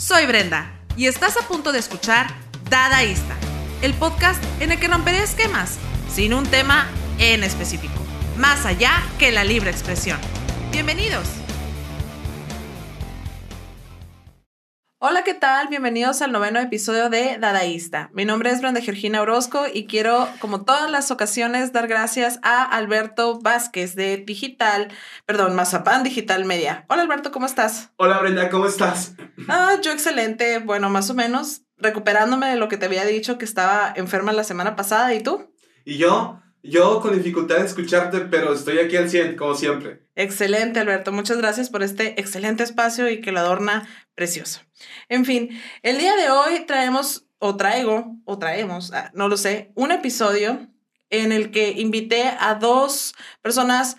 [0.00, 2.28] Soy Brenda y estás a punto de escuchar
[2.70, 3.36] Dadaísta,
[3.82, 5.76] el podcast en el que romperé esquemas
[6.10, 6.88] sin un tema
[7.18, 8.02] en específico,
[8.38, 10.18] más allá que la libre expresión.
[10.72, 11.39] Bienvenidos.
[15.02, 15.68] Hola, ¿qué tal?
[15.68, 18.10] Bienvenidos al noveno episodio de Dadaísta.
[18.12, 22.62] Mi nombre es Brenda Georgina Orozco y quiero, como todas las ocasiones, dar gracias a
[22.62, 24.88] Alberto Vázquez de Digital,
[25.24, 26.84] perdón, Mazapán Digital Media.
[26.90, 27.92] Hola, Alberto, ¿cómo estás?
[27.96, 29.14] Hola, Brenda, ¿cómo estás?
[29.48, 33.46] Ah, yo excelente, bueno, más o menos, recuperándome de lo que te había dicho que
[33.46, 35.14] estaba enferma la semana pasada.
[35.14, 35.50] ¿Y tú?
[35.86, 36.42] ¿Y yo?
[36.62, 40.02] Yo con dificultad de escucharte, pero estoy aquí al 100, como siempre.
[40.14, 41.10] Excelente, Alberto.
[41.12, 44.60] Muchas gracias por este excelente espacio y que lo adorna precioso.
[45.08, 45.48] En fin,
[45.82, 50.68] el día de hoy traemos, o traigo, o traemos, ah, no lo sé, un episodio
[51.08, 53.96] en el que invité a dos personas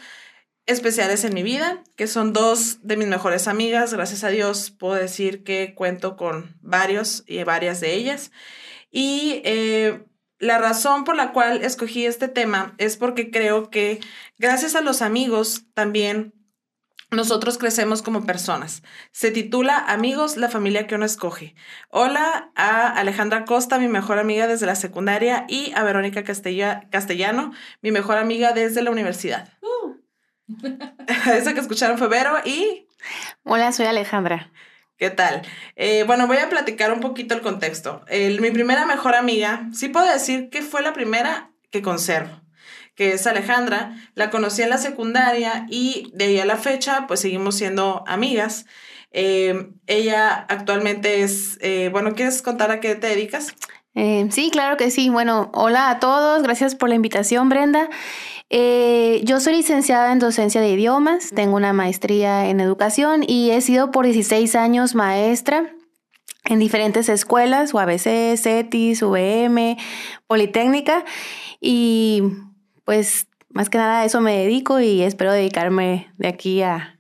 [0.66, 3.94] especiales en mi vida, que son dos de mis mejores amigas.
[3.94, 8.32] Gracias a Dios puedo decir que cuento con varios y varias de ellas.
[8.92, 10.06] Y eh,
[10.42, 14.02] la razón por la cual escogí este tema es porque creo que
[14.40, 16.34] gracias a los amigos también
[17.12, 18.84] nosotros crecemos como personas.
[19.12, 21.56] Se titula Amigos, la familia que uno escoge.
[21.90, 27.92] Hola a Alejandra Costa, mi mejor amiga desde la secundaria, y a Verónica Castellano, mi
[27.92, 29.54] mejor amiga desde la universidad.
[29.62, 29.98] Uh.
[31.32, 32.88] Esa que escucharon fue Vero y...
[33.44, 34.52] Hola, soy Alejandra.
[35.02, 35.42] ¿Qué tal?
[35.78, 38.06] Eh, bueno, voy a platicar un poquito el contexto.
[38.40, 42.40] mi primera mejor amiga, sí puedo decir que fue la primera que conservo,
[42.94, 43.96] que es Alejandra.
[44.14, 48.68] La conocí en la secundaria y de ahí a la fecha, pues seguimos siendo amigas.
[49.12, 53.56] Eh, ella actualmente es, eh, bueno, ¿quieres contar a qué te dedicas?
[53.96, 55.10] sí, claro que sí.
[55.10, 57.90] Bueno, hola a todos, gracias por la invitación, Brenda.
[58.54, 63.62] Eh, yo soy licenciada en docencia de idiomas, tengo una maestría en educación y he
[63.62, 65.74] sido por 16 años maestra
[66.44, 69.78] en diferentes escuelas, UABC, CETIS, VM,
[70.28, 71.06] Politécnica
[71.62, 72.24] y
[72.84, 77.00] pues más que nada a eso me dedico y espero dedicarme de aquí a,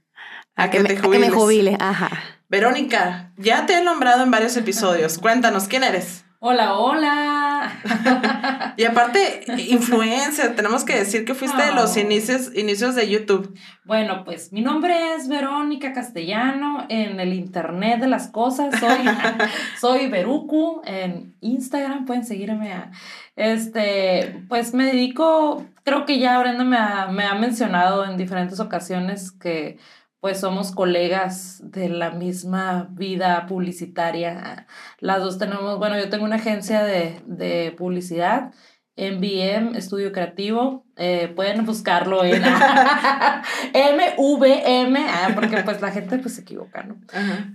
[0.71, 1.75] que, me, a que me jubile.
[1.81, 2.11] Ajá.
[2.47, 5.17] Verónica, ya te he nombrado en varios episodios.
[5.17, 6.20] Cuéntanos, ¿quién eres?
[6.43, 8.73] Hola, hola.
[8.75, 13.55] y aparte, influencer, tenemos que decir que fuiste de los inicios, inicios de YouTube.
[13.85, 18.73] Bueno, pues mi nombre es Verónica Castellano en el Internet de las Cosas.
[18.79, 19.05] Soy,
[19.79, 22.89] soy Veruku en Instagram, pueden seguirme a.
[23.35, 29.31] Este, pues me dedico, creo que ya Brenda me me ha mencionado en diferentes ocasiones
[29.31, 29.77] que
[30.21, 34.67] pues somos colegas de la misma vida publicitaria.
[34.99, 38.53] Las dos tenemos, bueno, yo tengo una agencia de, de publicidad,
[38.95, 42.43] MVM, Estudio Creativo, eh, pueden buscarlo en
[43.73, 47.01] MVM, ah, porque pues la gente pues se equivoca, ¿no?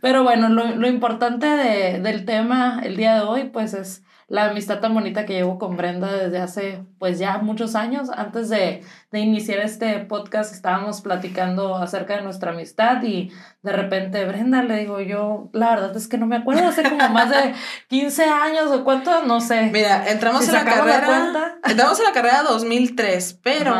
[0.03, 4.47] Pero bueno, lo, lo importante de, del tema el día de hoy pues es la
[4.47, 8.09] amistad tan bonita que llevo con Brenda desde hace pues ya muchos años.
[8.11, 8.83] Antes de,
[9.13, 13.31] de, iniciar este podcast estábamos platicando acerca de nuestra amistad y
[13.63, 17.09] de repente Brenda le digo yo, la verdad es que no me acuerdo, hace como
[17.09, 17.55] más de
[17.89, 19.71] 15 años o cuánto, no sé.
[19.73, 23.75] Mira, entramos en la carrera, entramos en la carrera 2003, pero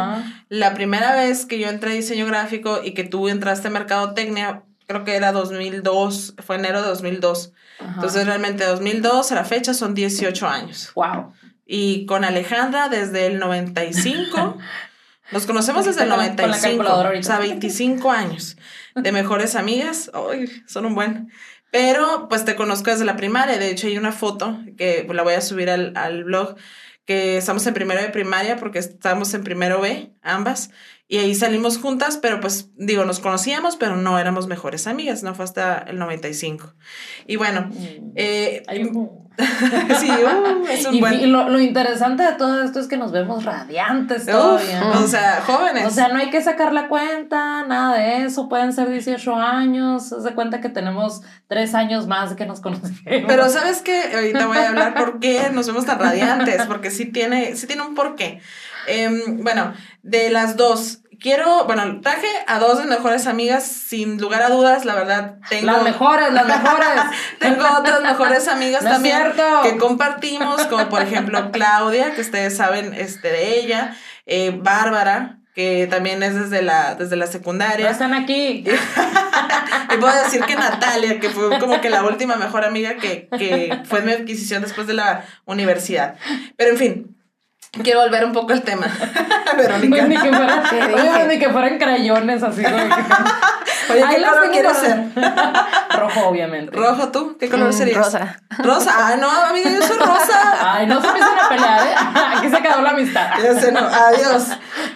[0.49, 4.63] la primera vez que yo entré a diseño gráfico y que tú entraste a mercadotecnia,
[4.87, 7.53] creo que era 2002, fue enero de 2002.
[7.81, 10.93] Entonces, realmente 2002 a la fecha son 18 años.
[10.95, 11.33] Wow.
[11.67, 14.59] Y con Alejandra desde el 95.
[15.33, 16.85] Nos conocemos desde el 95.
[16.85, 18.57] o sea, 25 años
[18.95, 20.11] de mejores amigas.
[20.15, 21.33] Ay, son un buen.
[21.71, 23.59] Pero pues te conozco desde la primaria.
[23.59, 26.57] De hecho, hay una foto que la voy a subir al, al blog
[27.07, 30.71] que estamos en primero de primaria porque estamos en primero B, ambas.
[31.09, 35.35] Y ahí salimos juntas, pero pues digo, nos conocíamos, pero no éramos mejores amigas, no
[35.35, 36.75] fue hasta el 95.
[37.29, 38.13] Y bueno, mm.
[38.17, 38.63] eh,
[39.99, 41.21] sí, uh, es un y, buen...
[41.21, 44.83] y lo, lo, interesante de todo esto es que nos vemos radiantes todavía.
[44.95, 45.87] O sea, jóvenes.
[45.87, 48.49] O sea, no hay que sacar la cuenta, nada de eso.
[48.49, 50.09] Pueden ser 18 años.
[50.09, 52.99] Se cuenta que tenemos tres años más que nos conocemos.
[53.05, 54.11] Pero ¿sabes qué?
[54.15, 57.83] Ahorita voy a hablar por qué nos vemos tan radiantes, porque sí tiene, sí tiene
[57.83, 58.41] un porqué.
[58.87, 64.43] Em, bueno, de las dos, quiero, bueno, traje a dos de mejores amigas, sin lugar
[64.43, 65.73] a dudas, la verdad, tengo...
[65.73, 66.89] Las mejores, las mejores.
[67.41, 73.29] tengo otras mejores amigas también que compartimos, como por ejemplo Claudia, que ustedes saben este,
[73.29, 73.97] de ella,
[74.27, 77.91] eh, Bárbara, que también es desde la, desde la secundaria.
[77.91, 78.63] están aquí.
[79.95, 83.81] y puedo decir que Natalia, que fue como que la última mejor amiga que, que
[83.85, 86.17] fue mi adquisición después de la universidad.
[86.59, 87.16] Pero en fin,
[87.83, 88.87] Quiero volver un poco al tema,
[89.57, 90.03] Verónica.
[90.07, 92.63] ni, que fuera, ni que fueran crayones así.
[93.91, 95.05] Oye, ¿qué color quieres ser?
[95.99, 96.75] Rojo, obviamente.
[96.77, 97.37] ¿Rojo tú?
[97.39, 97.99] ¿Qué color Mm, serías?
[97.99, 98.41] rosa.
[98.59, 98.93] Rosa.
[99.09, 100.57] Ay, no, amiga, yo soy rosa.
[100.75, 101.95] Ay, no se empiezan a pelear, ¿eh?
[102.37, 103.29] Aquí se acabó la amistad.
[103.43, 103.81] Ya sé, no.
[103.81, 104.45] Adiós.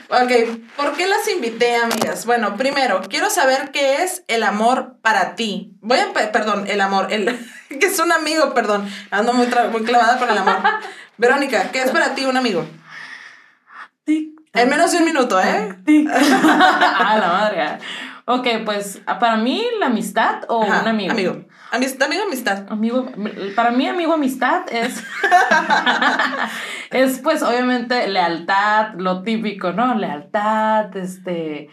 [0.09, 2.25] Ok, ¿por qué las invité, amigas?
[2.27, 5.73] Bueno, primero, quiero saber qué es el amor para ti.
[5.83, 7.39] Voy a, pe- perdón, el amor, el,
[7.69, 8.91] que es un amigo, perdón.
[9.11, 10.57] Ando muy, muy clavada con el amor.
[11.25, 12.65] Verónica, ¿qué es para ti un amigo?
[14.07, 15.77] En menos de un minuto, ¿eh?
[16.11, 17.79] ah, la madre.
[18.25, 21.13] Ok, pues para mí la amistad o Ajá, un amigo.
[21.13, 21.45] Amigo.
[21.73, 22.67] Amist- amigo, amistad.
[22.71, 23.07] Amigo,
[23.55, 25.05] para mí amigo amistad es
[26.91, 29.95] es pues obviamente lealtad, lo típico, ¿no?
[29.95, 31.69] Lealtad, este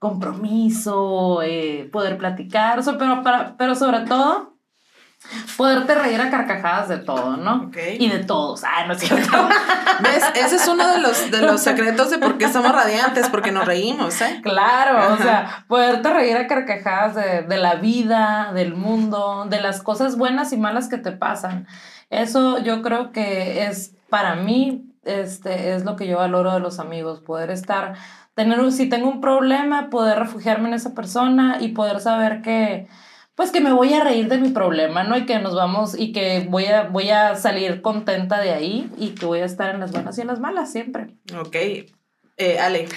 [0.00, 4.57] compromiso, eh, poder platicar, so- pero para, pero sobre todo
[5.56, 7.70] poderte reír a carcajadas de todo, ¿no?
[7.98, 8.62] Y de todos.
[8.64, 9.30] Ah, no es cierto.
[10.00, 10.24] ¿Ves?
[10.34, 13.64] Ese es uno de los, de los secretos de por qué somos radiantes, porque nos
[13.66, 14.40] reímos, ¿eh?
[14.42, 15.22] Claro, o Ajá.
[15.22, 20.52] sea, poderte reír a carcajadas de, de la vida, del mundo, de las cosas buenas
[20.52, 21.66] y malas que te pasan.
[22.10, 26.78] Eso yo creo que es para mí, este, es lo que yo valoro de los
[26.78, 27.94] amigos, poder estar,
[28.34, 32.88] tener, un- si tengo un problema, poder refugiarme en esa persona y poder saber que,
[33.38, 35.16] pues que me voy a reír de mi problema, ¿no?
[35.16, 39.10] Y que nos vamos y que voy a, voy a salir contenta de ahí y
[39.10, 41.14] que voy a estar en las buenas y en las malas siempre.
[41.38, 41.54] Ok.
[42.36, 42.88] Eh, Ale.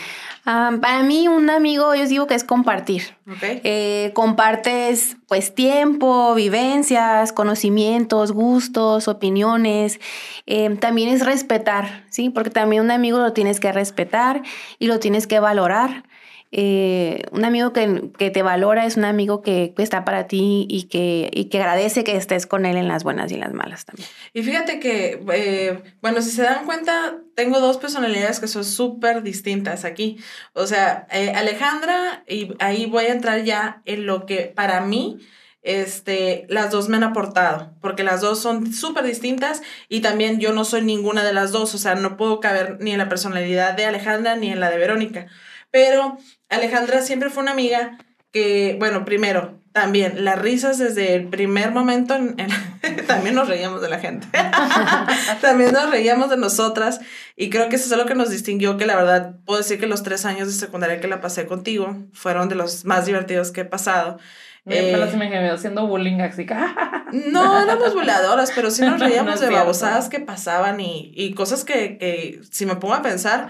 [0.44, 3.04] Ah, para mí, un amigo, yo digo que es compartir.
[3.30, 3.44] Ok.
[3.44, 10.00] Eh, compartes pues tiempo, vivencias, conocimientos, gustos, opiniones.
[10.48, 12.32] Eh, también es respetar, ¿sí?
[12.32, 14.42] Porque también un amigo lo tienes que respetar
[14.80, 16.04] y lo tienes que valorar.
[16.54, 20.84] Eh, un amigo que, que te valora es un amigo que, está para ti y
[20.84, 23.86] que, y que agradece que estés con él en las buenas y en las malas
[23.86, 24.08] también.
[24.34, 29.24] Y fíjate que, eh, bueno, si se dan cuenta, tengo dos personalidades que son súper
[29.24, 30.18] distintas aquí.
[30.54, 35.20] O sea, eh, Alejandra, y ahí voy a entrar ya en lo que para mí,
[35.64, 40.54] este, las dos me han aportado, porque las dos son súper distintas y también yo
[40.54, 43.74] no soy ninguna de las dos, o sea, no puedo caber ni en la personalidad
[43.74, 45.28] de Alejandra ni en la de Verónica.
[45.72, 46.18] Pero
[46.50, 47.98] Alejandra siempre fue una amiga
[48.32, 53.82] que, bueno, primero, también las risas desde el primer momento, en- en- también nos reíamos
[53.82, 54.28] de la gente,
[55.42, 57.00] también nos reíamos de nosotras
[57.36, 59.88] y creo que eso es lo que nos distinguió, que la verdad puedo decir que
[59.88, 63.62] los tres años de secundaria que la pasé contigo fueron de los más divertidos que
[63.62, 64.18] he pasado.
[64.64, 66.46] Me, Eh, me las imaginé haciendo bullying así
[67.32, 69.60] no éramos voladoras, pero sí nos No reíamos es de cierto.
[69.64, 73.50] babosadas que pasaban y, y cosas que, que, si me pongo a pensar,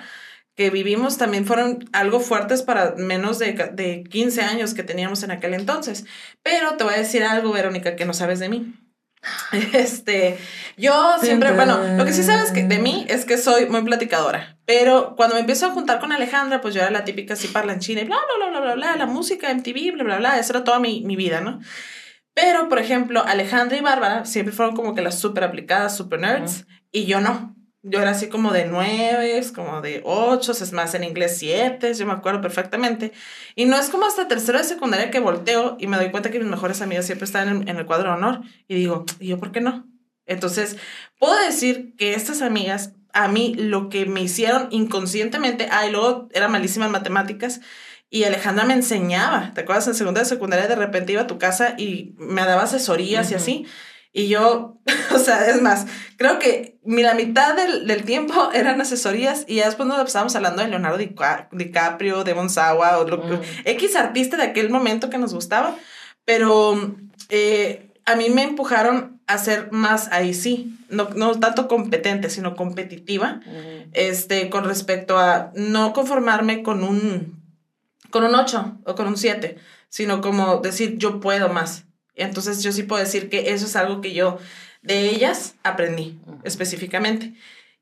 [0.55, 5.31] que vivimos también fueron algo fuertes para menos de, de 15 años que teníamos en
[5.31, 6.05] aquel entonces.
[6.43, 8.73] Pero te voy a decir algo, Verónica, que no sabes de mí.
[9.73, 10.37] Este,
[10.77, 14.57] yo siempre, bueno, lo que sí sabes que de mí es que soy muy platicadora,
[14.65, 18.01] pero cuando me empiezo a juntar con Alejandra, pues yo era la típica así parlanchina
[18.01, 20.63] y bla, bla, bla, bla, bla, bla, la música, MTV, bla, bla, bla, eso era
[20.63, 21.59] toda mi, mi vida, ¿no?
[22.33, 26.65] Pero, por ejemplo, Alejandra y Bárbara siempre fueron como que las súper aplicadas, súper nerds,
[26.91, 27.55] y yo no.
[27.83, 32.05] Yo era así como de nueve, como de ocho, es más en inglés siete, yo
[32.05, 33.11] me acuerdo perfectamente.
[33.55, 36.39] Y no es como hasta tercero de secundaria que volteo y me doy cuenta que
[36.39, 38.41] mis mejores amigas siempre están en, en el cuadro de honor.
[38.67, 39.87] Y digo, ¿y yo por qué no?
[40.27, 40.77] Entonces,
[41.19, 46.29] puedo decir que estas amigas, a mí lo que me hicieron inconscientemente, ah, y luego
[46.33, 47.61] era malísima en matemáticas,
[48.09, 49.87] y Alejandra me enseñaba, ¿te acuerdas?
[49.87, 53.35] En segunda de secundaria de repente iba a tu casa y me daba asesorías y
[53.35, 53.65] así.
[54.13, 54.79] Y yo,
[55.15, 55.87] o sea, es más,
[56.17, 60.35] creo que mi- la mitad del, del tiempo eran asesorías y ya después nos estábamos
[60.35, 63.41] hablando de Leonardo Dica- DiCaprio, de Bonsawa o lo que, Mm.
[63.65, 65.75] X artista de aquel momento que nos gustaba,
[66.25, 66.95] pero
[67.29, 72.55] eh, a mí me empujaron a ser más ahí sí, no, no tanto competente, sino
[72.57, 73.39] competitiva
[73.93, 77.41] este, con respecto a no conformarme con un,
[78.09, 81.85] con un 8 o con un 7, sino como decir yo puedo más.
[82.15, 84.37] Entonces yo sí puedo decir que eso es algo que yo
[84.81, 87.33] de ellas aprendí específicamente.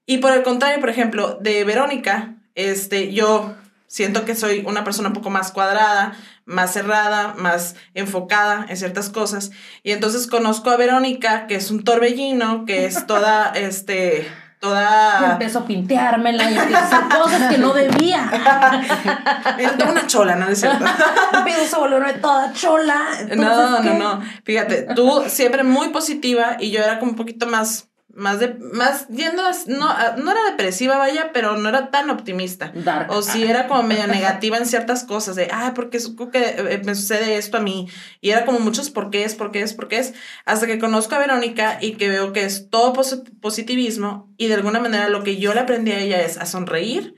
[0.06, 3.56] Y por el contrario, por ejemplo, de Verónica, este, yo
[3.88, 6.14] siento que soy una persona un poco más cuadrada,
[6.46, 9.52] más cerrada, más enfocada en ciertas cosas.
[9.84, 14.28] Y entonces conozco a Verónica, que es un torbellino, que es toda, este,
[14.60, 15.32] Y toda...
[15.32, 18.30] empiezo a pinteármela y empiezo a hacer cosas que no debía.
[19.78, 20.86] Toda una chola, ¿no es cierto?
[21.34, 23.06] empiezo a volverme toda chola.
[23.36, 23.94] No, no, ¿qué?
[23.94, 24.22] no.
[24.44, 29.08] Fíjate, tú siempre muy positiva y yo era como un poquito más, más de, más
[29.10, 29.88] yendo, a- no,
[30.24, 32.72] no era depresiva, vaya, pero no era tan optimista.
[32.74, 33.12] Dark.
[33.12, 36.40] O si era como medio negativa en ciertas cosas, de, ay, ¿por qué su- que,
[36.58, 37.88] eh, me sucede esto a mí?
[38.22, 40.14] Y era como muchos por qué es, por qué es, por qué es,
[40.46, 44.56] hasta que conozco a Verónica y que veo que es todo posi- positivismo y de
[44.56, 47.16] alguna manera lo que yo le aprendí a ella es a sonreír,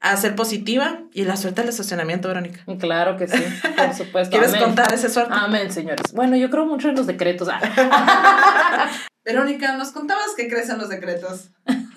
[0.00, 2.60] a ser positiva y la suerte del estacionamiento, Verónica.
[2.78, 3.42] Claro que sí,
[3.76, 4.30] por supuesto.
[4.36, 4.62] ¿Quieres Amén.
[4.64, 5.32] contar esa suerte?
[5.34, 6.12] Amén, señores.
[6.12, 7.48] Bueno, yo creo mucho en los decretos.
[9.26, 11.50] Verónica, nos contabas que crees en los decretos.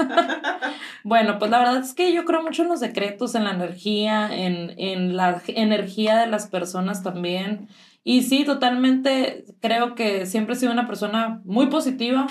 [1.04, 4.30] Bueno, pues la verdad es que yo creo mucho en los decretos, en la energía,
[4.32, 7.70] en, en la energía de las personas también.
[8.04, 12.28] Y sí, totalmente creo que siempre he sido una persona muy positiva,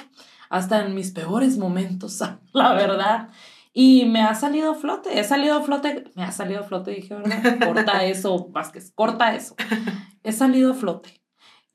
[0.50, 2.21] hasta en mis peores momentos,
[2.52, 3.28] la verdad.
[3.73, 6.90] Y me ha salido a flote, he salido a flote, me ha salido a flote,
[6.90, 7.59] dije, ¿verdad?
[7.64, 9.57] Corta eso, Vázquez, corta eso.
[10.25, 11.18] He salido a flote.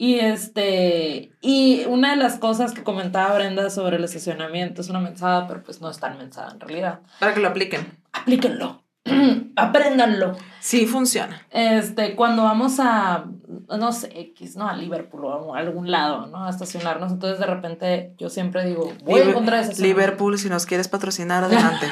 [0.03, 4.99] Y este, y una de las cosas que comentaba Brenda sobre el estacionamiento es una
[4.99, 6.99] mensada, pero pues no es tan mensada en realidad.
[7.21, 7.99] Para que lo apliquen.
[8.11, 8.83] Aplíquenlo,
[9.55, 10.35] apréndanlo.
[10.59, 11.47] Sí, funciona.
[11.51, 13.27] Este, cuando vamos a,
[13.69, 14.67] no sé, X, ¿no?
[14.67, 16.47] A Liverpool o a algún lado, ¿no?
[16.47, 20.65] A estacionarnos, entonces de repente yo siempre digo, voy a encontrar ese Liverpool, si nos
[20.65, 21.87] quieres patrocinar, adelante.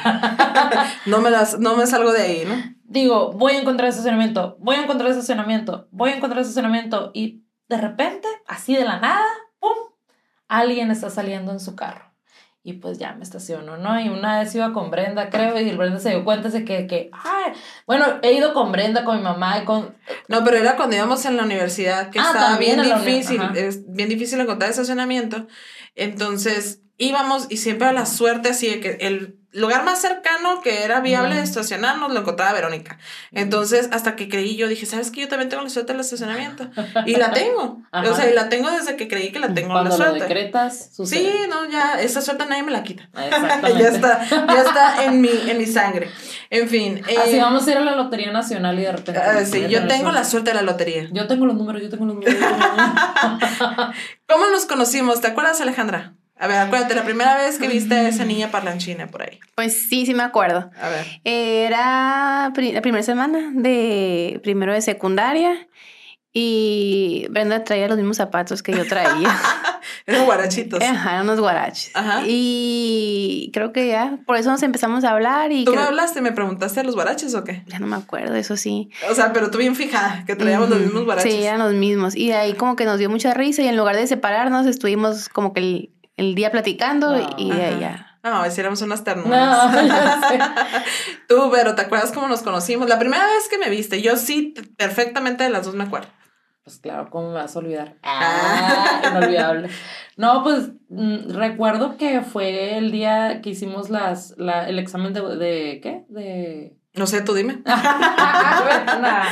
[1.05, 2.55] no, me las, no me salgo de ahí, ¿no?
[2.83, 7.77] Digo, voy a encontrar estacionamiento, voy a encontrar estacionamiento, voy a encontrar estacionamiento y de
[7.77, 9.25] repente, así de la nada,
[9.59, 9.71] ¡pum!
[10.49, 12.11] Alguien está saliendo en su carro.
[12.63, 13.99] Y pues ya me estaciono, ¿no?
[13.99, 17.09] Y una vez iba con Brenda, creo, y Brenda se dio cuenta de que, que,
[17.11, 17.53] ay,
[17.87, 19.95] bueno, he ido con Brenda, con mi mamá y con...
[20.27, 24.09] No, pero era cuando íbamos en la universidad, que Ah, estaba bien difícil, es bien
[24.09, 25.47] difícil encontrar estacionamiento.
[25.95, 30.84] Entonces íbamos y siempre a la suerte así de que el lugar más cercano que
[30.84, 32.98] era viable de estacionarnos lo encontraba Verónica.
[33.31, 35.22] Entonces, hasta que creí yo, dije, ¿sabes qué?
[35.22, 36.70] Yo también tengo la suerte del estacionamiento.
[37.05, 37.81] Y la tengo.
[37.91, 38.10] Ajá.
[38.10, 40.20] O sea, y la tengo desde que creí que la tengo la Cuando lo suerte.
[40.24, 41.20] decretas, sucede.
[41.20, 43.10] Sí, no, ya, esa suerte nadie me la quita.
[43.77, 46.10] Ya está, ya está en mi, en mi sangre.
[46.50, 47.01] En fin.
[47.08, 49.20] eh, Así vamos a ir a la Lotería Nacional y de repente...
[49.20, 50.29] ah, sí, yo tengo la suerte.
[50.31, 51.08] suerte de la lotería.
[51.12, 52.34] Yo tengo los números, yo tengo los números.
[52.34, 53.96] yo tengo los números.
[54.27, 55.22] ¿Cómo nos conocimos?
[55.22, 56.13] ¿Te acuerdas, Alejandra?
[56.41, 59.39] A ver, acuérdate, la primera vez que viste a esa niña parlanchina por ahí.
[59.55, 60.71] Pues sí, sí me acuerdo.
[60.81, 61.05] A ver.
[61.24, 65.67] Era la primera semana de primero de secundaria
[66.33, 69.38] y Brenda traía los mismos zapatos que yo traía.
[70.05, 70.81] Eran guarachitos.
[70.81, 71.91] Ajá, eran unos guaraches.
[71.93, 72.24] Ajá.
[72.25, 76.21] Y creo que ya, por eso nos empezamos a hablar y ¿Tú me creo- hablaste?
[76.21, 77.63] ¿Me preguntaste de los guaraches o qué?
[77.67, 78.89] ya no me acuerdo, eso sí.
[79.10, 81.31] O sea, pero tú bien fijada, que traíamos los mismos guaraches.
[81.33, 82.15] Sí, eran los mismos.
[82.15, 85.27] Y de ahí como que nos dio mucha risa y en lugar de separarnos estuvimos
[85.29, 85.89] como que el,
[86.21, 87.29] el día platicando No.
[87.37, 87.79] y Ajá.
[87.79, 88.07] ya.
[88.23, 89.73] No, éramos unas ternuras.
[89.73, 89.81] No.
[91.27, 92.87] Tú, pero ¿te acuerdas cómo nos conocimos?
[92.87, 96.07] La primera vez que me viste, yo sí, perfectamente de las dos me acuerdo.
[96.63, 97.95] Pues claro, ¿cómo me vas a olvidar?
[98.03, 99.69] Ah, inolvidable.
[100.15, 105.21] No, pues mm, recuerdo que fue el día que hicimos las, la, el examen de,
[105.37, 106.03] de ¿qué?
[106.07, 106.77] De...
[106.93, 107.63] No sé, tú dime.
[107.65, 109.25] Nah.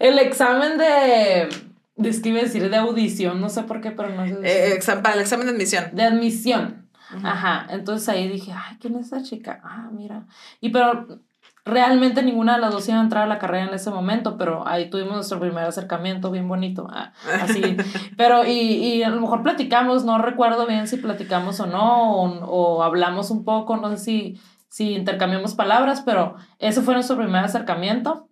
[0.00, 1.48] el examen de...
[2.08, 4.38] es que iba a decir de audición, no sé por qué, pero no sé.
[4.42, 5.84] Eh, exam- para el examen de admisión.
[5.92, 6.88] de admisión.
[7.16, 7.26] Ujú.
[7.26, 9.60] Ajá, entonces ahí dije, ay, ¿quién es esa chica?
[9.64, 10.26] Ah, mira.
[10.60, 11.06] Y pero
[11.64, 14.66] realmente ninguna de las dos iba a entrar a la carrera en ese momento, pero
[14.66, 17.76] ahí tuvimos nuestro primer acercamiento bien bonito, ah, así.
[18.16, 22.28] Pero, y, y a lo mejor platicamos, no recuerdo bien si platicamos o no, o,
[22.46, 27.44] o hablamos un poco, no sé si, si intercambiamos palabras, pero ese fue nuestro primer
[27.44, 28.28] acercamiento.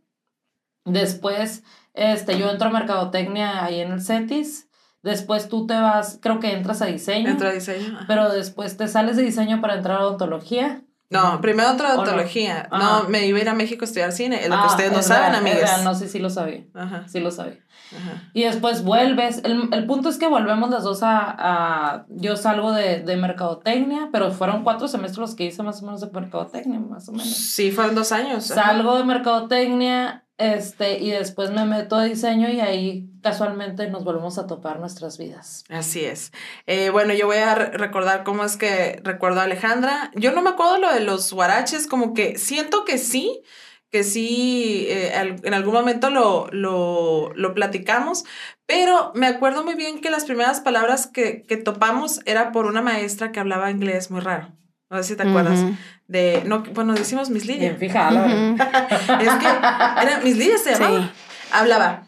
[0.85, 1.65] Después,
[1.99, 4.69] este, yo entro a mercadotecnia ahí en el CETIS.
[5.03, 7.31] Después tú te vas, creo que entras a diseño.
[7.31, 7.95] Entra a diseño.
[7.97, 8.05] ajá.
[8.09, 10.83] Pero después te sales de diseño para entrar a odontología.
[11.11, 12.03] No, primero otra ¿O no?
[12.03, 12.69] odontología.
[12.71, 14.43] No, me iba a ir a México a estudiar cine.
[14.43, 15.71] Es lo que Ah, ustedes no saben, real, es amigas.
[15.71, 16.65] real, No sé si lo sabía.
[16.75, 17.59] Ajá, Sí lo sabía.
[17.97, 18.23] Ajá.
[18.35, 19.41] Y después vuelves.
[19.45, 21.35] El, el punto es que volvemos las dos a.
[21.39, 25.87] a- yo salgo de, de mercadotecnia, pero fueron cuatro semestres los que hice más o
[25.87, 27.29] menos de mercadotecnia, más o menos.
[27.29, 28.51] Sí, fueron dos años.
[28.51, 28.63] ajá.
[28.63, 34.39] Salgo de mercadotecnia, este, y después me meto a diseño y ahí casualmente nos volvemos
[34.39, 35.65] a topar nuestras vidas.
[35.69, 36.33] Así es.
[36.67, 40.11] Eh, bueno, yo voy a re- recordar cómo es que recuerdo a Alejandra.
[40.15, 43.43] Yo no me acuerdo lo de los guaraches, como que siento que sí,
[43.91, 48.25] que sí, eh, en algún momento lo, lo, lo platicamos,
[48.67, 52.83] pero me acuerdo muy bien que las primeras palabras que, que topamos era por una
[52.83, 54.53] maestra que hablaba inglés muy raro.
[54.91, 55.59] No sé si te acuerdas.
[55.61, 55.75] Ujú.
[56.07, 57.71] De, no, bueno, decimos Miss Lidia.
[57.71, 58.51] Bien fijada, la verdad.
[58.53, 59.23] Ujú.
[59.31, 61.03] Es que era Miss Lidia se llamaba.
[61.03, 61.11] Sí.
[61.53, 62.03] Hablaba.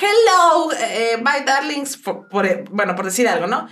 [0.00, 1.96] Hello, eh, my darlings.
[1.96, 3.68] Por, por- bueno, por decir algo, ¿no?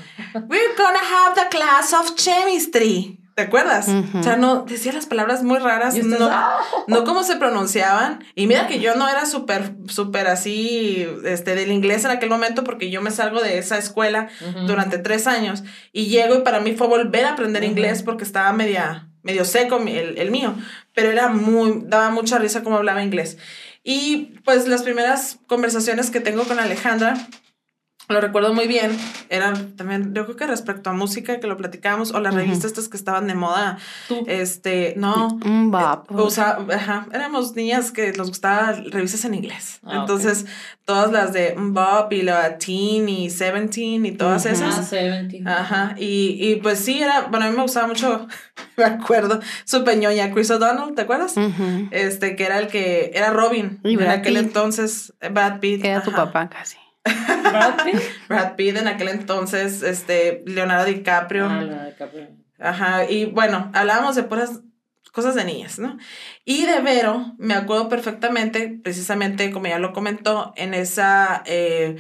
[0.49, 3.21] We're gonna have the class of chemistry.
[3.35, 3.89] ¿Te acuerdas?
[3.89, 6.57] O sea, no, decía las palabras muy raras, no, ¡ah!
[6.87, 8.25] no cómo se pronunciaban.
[8.37, 12.63] Y mira que yo no era súper, súper así, este, del inglés en aquel momento,
[12.63, 14.29] porque yo me salgo de esa escuela
[14.67, 18.53] durante tres años y llego y para mí fue volver a aprender inglés porque estaba
[18.53, 20.55] media, medio seco el, el mío,
[20.95, 23.37] pero era muy, daba mucha risa cómo hablaba inglés.
[23.83, 27.15] Y pues las primeras conversaciones que tengo con Alejandra
[28.09, 28.97] lo recuerdo muy bien.
[29.31, 32.89] Era también, yo creo que respecto a música que lo platicábamos, o las revistas estas
[32.89, 33.79] que estaban de moda.
[34.09, 34.25] Tú.
[34.27, 35.39] Este, no.
[35.45, 36.11] Un bop.
[36.11, 39.81] O sea, ajá, éramos niñas que nos gustaban revistas en inglés.
[39.85, 39.99] Ah.
[40.01, 40.47] Entonces,
[40.85, 44.55] todas las de Bob y la Teen y Seventeen y todas Ujú.
[44.55, 44.89] Ah, esas.
[44.89, 45.49] Seventeen.
[45.49, 48.27] Ajá, y, y pues sí, era, bueno, a mí me gustaba mucho,
[48.77, 51.37] me acuerdo, su peñoña, Chris O'Donnell, ¿te acuerdas?
[51.37, 51.89] Ujú.
[51.91, 55.85] Este, que era el que, era Robin, Y en aquel entonces, Brad Pitt.
[55.85, 56.27] Era tu ajá.
[56.27, 56.77] papá casi.
[57.05, 58.01] Brad Pitt.
[58.29, 61.47] Brad Pitt en aquel entonces, este, Leonardo DiCaprio.
[61.49, 62.29] Ah, la de Capri.
[62.59, 64.61] Ajá, y bueno, hablábamos de puras
[65.13, 65.97] cosas de niñas, ¿no?
[66.45, 71.97] Y de Vero, me acuerdo perfectamente, precisamente como ya lo comentó, en esa eh,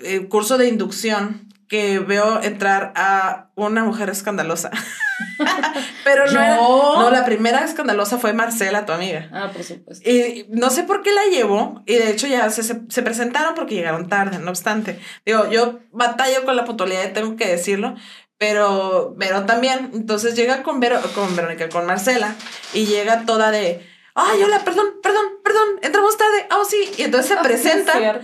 [0.00, 4.70] eh, curso de inducción que veo entrar a una mujer escandalosa.
[6.04, 9.28] Pero no, era- no, la primera escandalosa fue Marcela, tu amiga.
[9.32, 10.08] Ah, por supuesto.
[10.08, 13.54] Y no sé por qué la llevó, y de hecho ya se, se, se presentaron
[13.56, 15.00] porque llegaron tarde, no obstante.
[15.26, 17.96] Digo, yo batallo con la puntualidad, tengo que decirlo,
[18.38, 19.90] pero Vero también.
[19.94, 22.36] Entonces llega con, Vero, con Verónica, con Marcela,
[22.72, 27.30] y llega toda de, ay, hola, perdón, perdón, perdón, entramos tarde, oh sí, y entonces
[27.30, 27.34] se
[27.92, 28.20] Ah,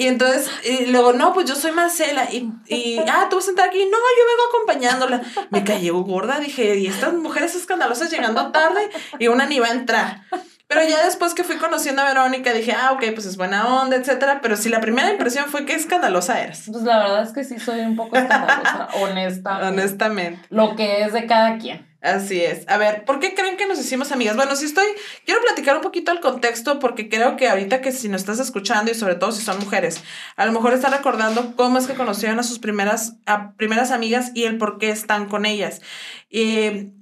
[0.00, 2.24] Y entonces, y luego, no, pues yo soy Marcela.
[2.32, 3.80] Y, y ah, tú vas a entrar aquí.
[3.80, 5.20] No, yo vengo acompañándola.
[5.50, 6.40] Me cayó gorda.
[6.40, 8.88] Dije, y estas mujeres escandalosas llegando tarde
[9.18, 10.22] y una ni va a entrar.
[10.68, 13.96] Pero ya después que fui conociendo a Verónica, dije, ah, ok, pues es buena onda,
[13.96, 14.40] etcétera.
[14.40, 16.62] Pero sí, la primera impresión fue que escandalosa eres.
[16.72, 19.68] Pues la verdad es que sí soy un poco escandalosa, honesta.
[19.68, 20.40] Honestamente.
[20.48, 21.89] Lo que es de cada quien.
[22.02, 22.66] Así es.
[22.66, 24.34] A ver, ¿por qué creen que nos hicimos amigas?
[24.34, 24.86] Bueno, si estoy,
[25.26, 28.90] quiero platicar un poquito el contexto porque creo que ahorita que si nos estás escuchando
[28.90, 30.02] y sobre todo si son mujeres,
[30.36, 33.16] a lo mejor están recordando cómo es que conocieron a sus primeras,
[33.58, 35.82] primeras amigas y el por qué están con ellas.
[36.30, 36.99] Y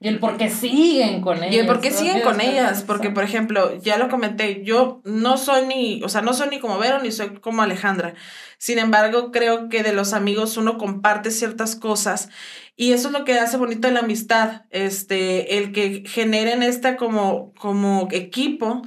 [0.00, 1.54] Y el por qué siguen con ellas.
[1.54, 5.36] y el por qué siguen con ellas, porque por ejemplo, ya lo comenté, yo no
[5.36, 8.14] soy ni, o sea, no soy ni como Vero ni soy como Alejandra.
[8.58, 12.30] Sin embargo, creo que de los amigos uno comparte ciertas cosas
[12.74, 17.54] y eso es lo que hace bonito la amistad, este, el que generen esta como,
[17.54, 18.82] como equipo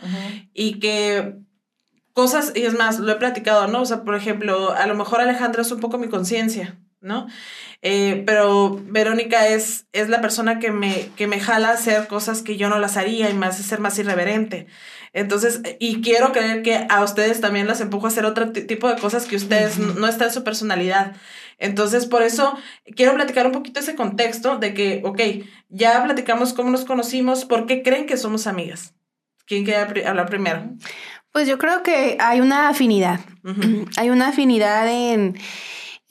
[0.53, 1.38] y que
[2.13, 3.81] cosas, y es más, lo he platicado, ¿no?
[3.81, 7.27] O sea, por ejemplo, a lo mejor Alejandra es un poco mi conciencia, ¿no?
[7.82, 12.41] Eh, pero Verónica es, es la persona que me, que me jala a hacer cosas
[12.41, 14.67] que yo no las haría y me hace ser más irreverente.
[15.13, 18.88] Entonces, y quiero creer que a ustedes también las empujo a hacer otro ti- tipo
[18.89, 20.00] de cosas que ustedes Ujú.
[20.00, 21.15] no está en su personalidad.
[21.58, 22.58] Entonces, por eso
[22.95, 25.19] quiero platicar un poquito ese contexto de que, ok,
[25.69, 28.93] ya platicamos cómo nos conocimos, ¿por qué creen que somos amigas?
[29.45, 30.69] ¿Quién quiere hablar primero?
[31.32, 33.19] Pues yo creo que hay una afinidad.
[33.97, 35.36] Hay una afinidad en,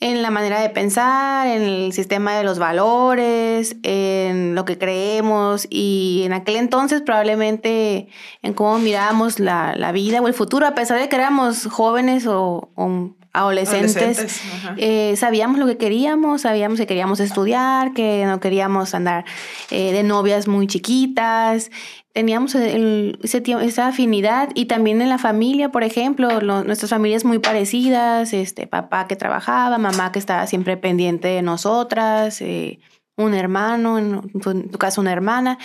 [0.01, 5.67] en la manera de pensar, en el sistema de los valores, en lo que creemos.
[5.69, 8.07] Y en aquel entonces probablemente
[8.41, 12.27] en cómo miramos la, la vida o el futuro, a pesar de que éramos jóvenes
[12.27, 14.41] o, o adolescentes.
[14.77, 19.25] Eh, sabíamos lo que queríamos, sabíamos que queríamos estudiar, que no queríamos andar
[19.71, 21.71] eh, de novias muy chiquitas,
[22.13, 26.89] teníamos el- ese tiempo, esa afinidad y también en la familia, por ejemplo, lo- nuestras
[26.89, 32.79] familias muy parecidas, este papá que trabajaba, mamá que estaba siempre pendiente de nosotras, eh,
[33.15, 35.57] un hermano, en tu, en tu caso una hermana.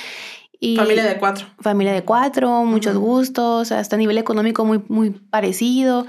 [0.61, 1.47] Y Familia de cuatro.
[1.61, 6.07] familia de cuatro, muchos gustos, hasta a nivel económico muy, muy parecido.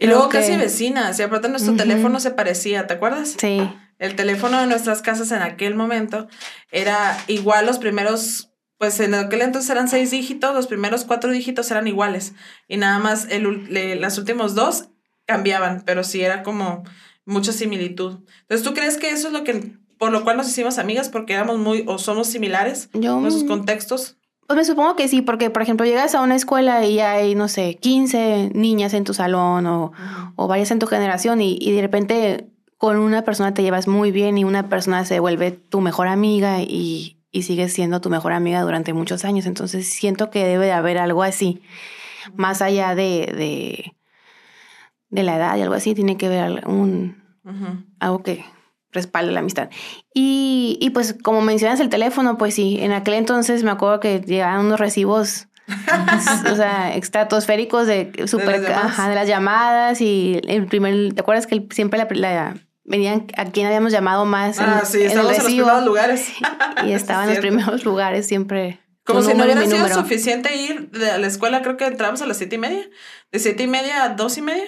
[0.00, 1.82] Y luego que- casi vecinas, y aparte nuestro Ujú.
[1.82, 3.36] teléfono se parecía, ¿te acuerdas?
[3.38, 3.60] Sí.
[3.98, 6.26] El teléfono de nuestras casas en aquel momento
[6.72, 11.70] era igual los primeros, pues en aquel entonces eran seis dígitos, los primeros cuatro dígitos
[11.70, 12.32] eran iguales
[12.66, 14.88] y nada más el, le- los últimos dos
[15.26, 16.82] cambiaban, pero sí era como
[17.26, 18.20] mucha similitud.
[18.40, 21.34] Entonces, ¿tú crees que eso es lo que, por lo cual nos hicimos amigas, porque
[21.34, 24.16] éramos muy o somos similares Yo en nuestros contextos?
[24.50, 27.46] Pues me supongo que sí, porque por ejemplo llegas a una escuela y hay, no
[27.46, 29.92] sé, 15 niñas en tu salón o,
[30.34, 34.10] o varias en tu generación y, y de repente con una persona te llevas muy
[34.10, 38.32] bien y una persona se vuelve tu mejor amiga y, y sigues siendo tu mejor
[38.32, 39.46] amiga durante muchos años.
[39.46, 41.62] Entonces siento que debe de haber algo así,
[42.34, 43.94] más allá de, de,
[45.10, 47.22] de la edad y algo así, tiene que haber un,
[48.00, 48.44] algo que
[48.92, 49.68] respalde la amistad.
[50.14, 54.20] Y, y pues como mencionas el teléfono, pues sí, en aquel entonces me acuerdo que
[54.20, 55.46] llegaban unos recibos,
[56.50, 61.66] o sea, estratosféricos de super, ajá, de las llamadas y el primer, ¿te acuerdas que
[61.70, 65.30] siempre la, la- venían a quién habíamos llamado más en- Ah, sí, en, el estamos
[65.30, 66.32] en los primeros lugares.
[66.84, 68.80] y estaba en los primeros lugares siempre.
[69.04, 69.94] Como si no hubiera sido número.
[69.94, 72.88] suficiente ir de la escuela, creo que entramos a las siete y media.
[73.32, 74.64] De siete y media a dos y media.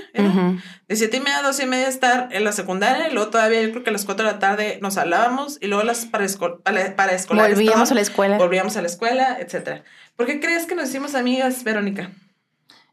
[0.88, 3.62] De siete y media a dos y media estar en la secundaria y luego todavía
[3.62, 6.26] yo creo que a las cuatro de la tarde nos hablábamos y luego las para,
[6.64, 8.38] para, para escolares Volvíamos a la escuela.
[8.38, 9.84] volvíamos a la escuela, etcétera.
[10.16, 12.10] ¿Por qué crees que nos hicimos amigas, Verónica?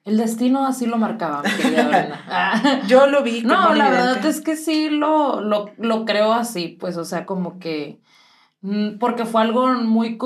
[0.06, 2.82] El destino así lo marcaba, mi querida.
[2.88, 3.42] Yo lo vi.
[3.44, 4.08] No, como la evidente.
[4.14, 8.00] verdad es que sí lo, lo, lo creo así, pues, o sea, como que,
[9.00, 10.18] porque fue algo muy,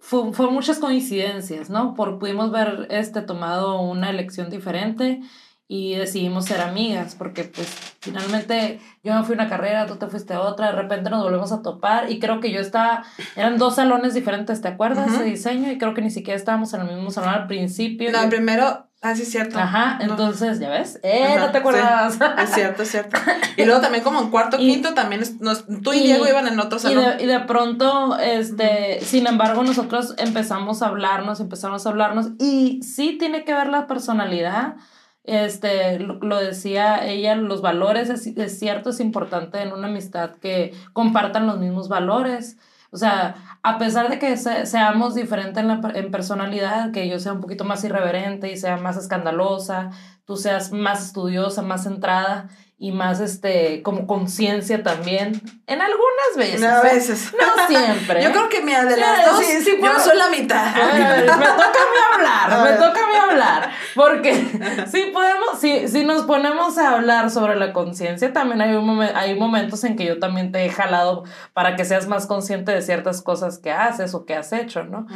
[0.00, 1.94] fue, fue muchas coincidencias, ¿no?
[1.94, 5.20] Por, pudimos ver, este, tomado una elección diferente
[5.68, 7.66] y decidimos ser amigas, porque pues
[8.00, 11.22] finalmente yo me fui a una carrera, tú te fuiste a otra, de repente nos
[11.22, 13.04] volvemos a topar y creo que yo estaba,
[13.36, 15.10] eran dos salones diferentes, ¿te acuerdas?
[15.10, 15.20] Ujú.
[15.20, 18.10] De diseño y creo que ni siquiera estábamos en el mismo salón al principio.
[18.12, 19.58] No, Yo- primero, ah, sí, es cierto.
[19.58, 20.04] Ajá, No.
[20.12, 20.98] entonces, ¿ya ves?
[21.02, 22.18] ¡Eh, Ajá, no te acuerdas!
[22.42, 23.16] Es cierto, es cierto.
[23.56, 26.46] Y luego también como en cuarto, Y- quinto, también nos- tú y, y- Diego iban
[26.48, 27.18] en otro Y salón.
[27.18, 32.82] de, y de pronto, este, sin embargo, nosotros empezamos a hablarnos, empezamos a hablarnos, y
[32.82, 34.76] sí tiene que ver la personalidad.
[35.24, 40.30] Este, lo, lo decía ella, los valores, es, es cierto, es importante en una amistad
[40.40, 42.56] que compartan los mismos valores.
[42.94, 47.18] O sea, a pesar de que se- seamos diferentes en, la, en personalidad, que yo
[47.18, 49.90] sea un poquito más irreverente y sea más escandalosa,
[50.26, 52.48] tú seas más estudiosa, más centrada
[52.84, 56.64] y más, este, como conciencia también, en algunas veces.
[56.64, 56.94] a ¿eh?
[56.94, 57.32] veces.
[57.40, 58.24] No siempre.
[58.24, 60.66] Yo creo que mira, de Sí, las dos, sí, sí, yo soy la mitad.
[60.66, 64.34] A ver, a me toca a mí A hablar, me toca a mí hablar, porque
[64.90, 69.12] si podemos, si, si nos ponemos a hablar sobre la conciencia, también hay, un momen-
[69.14, 72.82] hay momentos en que yo también te he jalado para que seas más consciente de
[72.82, 75.06] ciertas cosas que haces o que has hecho, ¿no?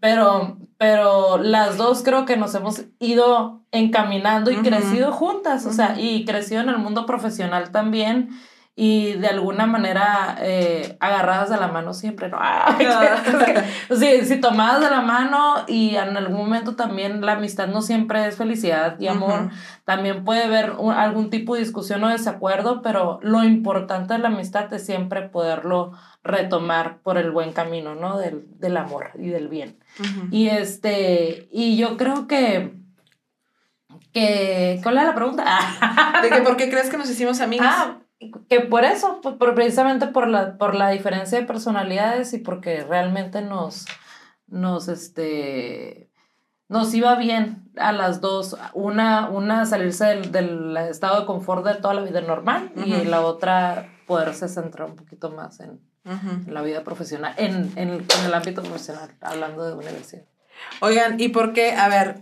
[0.00, 4.64] Pero, pero las dos creo que nos hemos ido encaminando y Ujú.
[4.64, 8.30] crecido juntas, o sea, y crecido en el mundo profesional también.
[8.78, 12.36] Y de alguna manera eh, agarradas de la mano siempre, ¿no?
[12.40, 17.24] Ay, que- es que, sí, sí, tomadas de la mano y en algún momento también
[17.24, 19.48] la amistad no siempre es felicidad y amor.
[19.86, 24.28] También puede haber un- algún tipo de discusión o desacuerdo, pero lo importante de la
[24.28, 25.92] amistad es siempre poderlo
[26.26, 28.18] retomar por el buen camino, ¿no?
[28.18, 29.78] Del, del amor y del bien.
[30.30, 32.74] Y este, y yo creo que,
[34.12, 35.44] que, ¿cuál era la pregunta?
[36.22, 37.74] ¿De que por qué crees que nos hicimos amigas?
[37.76, 37.98] Ah,
[38.48, 42.82] que por eso, por, por- precisamente por la, por la diferencia de personalidades y porque
[42.82, 43.86] realmente nos,
[44.46, 46.10] nos, este,
[46.68, 48.56] nos iba bien a las dos.
[48.72, 53.20] Una, una salirse del, del estado de confort de toda la vida normal y la
[53.20, 58.32] otra poderse centrar un poquito más en, En la vida profesional, en, en, en el
[58.34, 60.22] ámbito profesional, hablando de universidad.
[60.80, 61.72] Oigan, ¿y por qué?
[61.72, 62.18] A ver,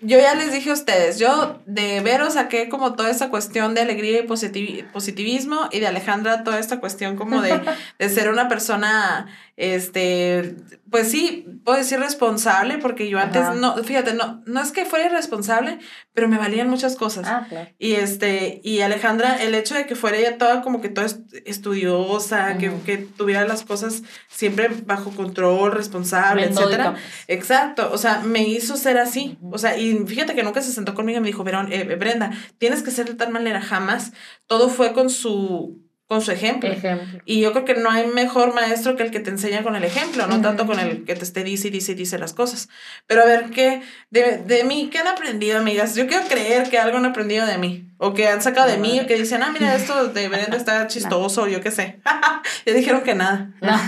[0.00, 3.80] yo ya les dije a ustedes, yo de Vero saqué como toda esta cuestión de
[3.80, 7.60] alegría y positivi- positivismo y de Alejandra toda esta cuestión como de,
[7.98, 10.54] de ser una persona, este,
[10.90, 13.54] pues sí, puedo decir responsable, porque yo antes, Ajá.
[13.54, 15.78] no, fíjate, no, no es que fuera irresponsable,
[16.12, 17.26] pero me valían muchas cosas.
[17.26, 17.70] Ah, claro.
[17.78, 21.34] Y este, y Alejandra, el hecho de que fuera ella toda como que toda est-
[21.46, 26.90] estudiosa, que, que tuviera las cosas siempre bajo control, responsable, etcétera.
[26.92, 26.94] Metódica.
[27.28, 29.38] Exacto, o sea, me hizo ser así.
[29.50, 32.30] O sea, y fíjate que nunca se sentó conmigo y me dijo, Verón, eh, Brenda,
[32.58, 34.12] tienes que ser de tal manera, jamás.
[34.46, 36.70] Todo fue con su, con su ejemplo.
[36.70, 37.20] Ejemplo.
[37.24, 39.82] Y yo creo que no hay mejor maestro que el que te enseña con el
[39.82, 42.68] ejemplo, no tanto con el que te esté dice y dice y dice las cosas.
[43.06, 44.88] Pero a ver, ¿qué de, de mí?
[44.90, 45.96] ¿Qué han aprendido, amigas?
[45.96, 47.88] Yo quiero creer que algo han aprendido de mí.
[47.98, 50.86] O que han sacado de mí, o que dicen, ah, mira, esto de Brenda está
[50.86, 52.00] chistoso, o yo qué sé.
[52.66, 53.50] ya dijeron que nada.
[53.60, 53.72] No.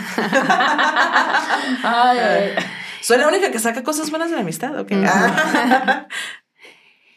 [1.82, 2.50] Ay, ay.
[3.00, 4.90] Soy la única que saca cosas buenas de la amistad, ¿ok?
[4.90, 5.04] Ujú.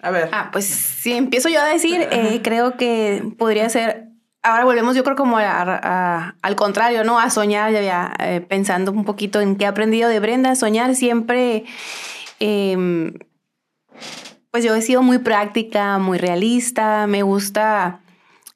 [0.01, 0.29] a ver.
[0.31, 4.10] Ah, pues si empiezo yo a decir, eh, creo que podría ser.
[4.43, 7.19] Ahora volvemos, yo creo, como al contrario, ¿no?
[7.19, 10.55] A soñar, ya eh, pensando un poquito en qué he aprendido de Brenda.
[10.55, 11.65] Soñar siempre.
[12.39, 13.13] em,
[14.51, 17.07] pues yo he sido muy práctica, muy realista.
[17.07, 18.01] Me gusta.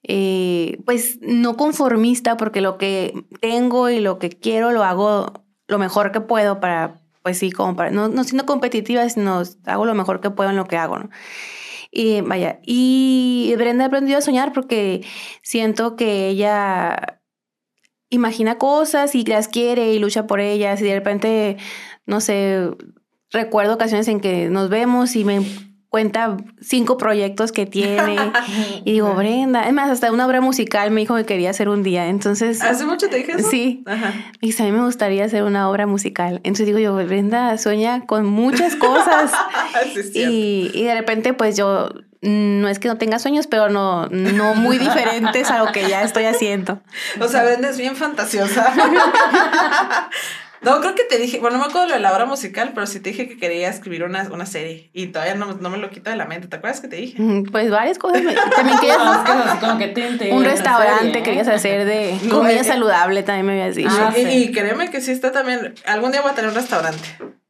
[0.04, 5.34] eh, pues no conformista, porque lo que tengo y lo que quiero lo hago
[5.68, 9.86] lo mejor que puedo para, pues sí, como para, no, no siendo competitiva, sino hago
[9.86, 11.10] lo mejor que puedo en lo que hago, ¿no?
[11.98, 15.06] Y vaya, y Brenda ha aprendido a soñar porque
[15.42, 17.22] siento que ella
[18.10, 21.56] imagina cosas y las quiere y lucha por ellas y de repente,
[22.06, 22.70] no sé,
[23.32, 25.40] recuerdo ocasiones en que nos vemos y me
[25.96, 28.18] cuenta cinco proyectos que tiene
[28.84, 31.84] y digo, Brenda, es más, hasta una obra musical me dijo que quería hacer un
[31.84, 32.62] día, entonces...
[32.62, 33.50] ¿Hace mucho te dije eso?
[33.50, 33.82] Sí.
[33.86, 34.12] Ajá.
[34.42, 36.42] Y dice, a mí me gustaría hacer una obra musical.
[36.44, 39.32] Entonces digo yo, Brenda sueña con muchas cosas.
[40.12, 41.92] sí, y, y de repente, pues yo,
[42.24, 45.88] mm, no es que no tenga sueños, pero no, no muy diferentes a lo que
[45.88, 46.82] ya estoy haciendo.
[47.22, 48.74] O sea, Brenda es bien fantasiosa.
[50.66, 53.00] No, creo que te dije, bueno, no me acuerdo de la obra musical, pero sí
[53.00, 56.10] te dije que quería escribir una, una serie y todavía no, no me lo quito
[56.10, 56.48] de la mente.
[56.48, 57.22] ¿Te acuerdas que te dije?
[57.22, 58.22] Mm, Pues varias cosas.
[58.24, 61.24] me- También No, querías es así como que tin, un restaurante, serie, ¿eh?
[61.24, 63.90] querías hacer de No, comida eh, saludable, también me habías dicho.
[63.92, 64.28] Ah, y, sí.
[64.32, 65.76] y créeme que sí está también.
[65.86, 67.04] Algún día voy a tener un restaurante.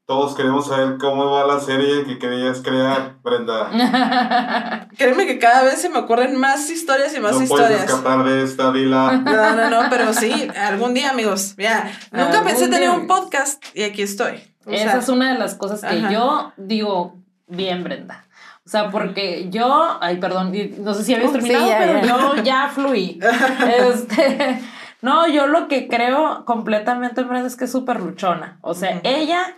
[0.06, 4.88] Todos queremos saber cómo va la serie que querías crear, Brenda.
[4.98, 7.70] Créeme que cada vez se me ocurren más historias y más no historias.
[7.72, 9.14] puedes escapar de esta, Dila.
[9.26, 11.56] No, no, no, pero sí, algún día, amigos.
[11.58, 14.44] Ya, nunca pensé tener un podcast y aquí estoy.
[14.68, 16.12] O Esa sea, es una de las cosas que ajá.
[16.12, 17.16] yo digo
[17.48, 18.26] bien, Brenda.
[18.64, 22.08] O sea, porque yo, ay, perdón, no sé si habías Sí, terminado, ya, pero ya.
[22.08, 23.20] yo ya fluí.
[23.92, 24.62] Este,
[25.02, 28.58] no, yo lo que creo completamente, Brenda, es que es súper luchona.
[28.62, 29.56] O sea, ella,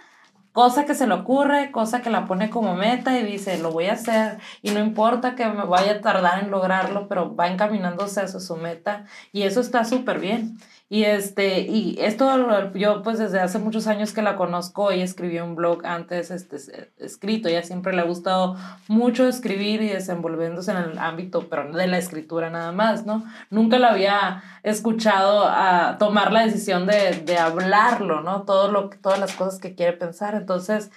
[0.57, 3.85] cosa que se le ocurre, cosa que la pone como meta y dice, lo voy
[3.85, 8.21] a hacer, y no importa que me vaya a tardar en lograrlo, pero va encaminándose
[8.21, 10.57] hacia su meta, y eso está súper bien.
[10.89, 15.43] Y este, y esto yo pues desde hace muchos años que la conozco, ella escribió
[15.43, 18.55] un blog antes este, s- escrito, ella siempre le ha gustado
[18.87, 23.25] mucho escribir y desenvolviéndose en el ámbito, pero de la escritura nada más, ¿no?
[23.49, 28.43] Nunca la había escuchado a tomar la decisión de, de hablarlo, ¿no?
[28.43, 30.35] Todo lo, todas las cosas que quiere pensar.
[30.35, 30.89] Entonces,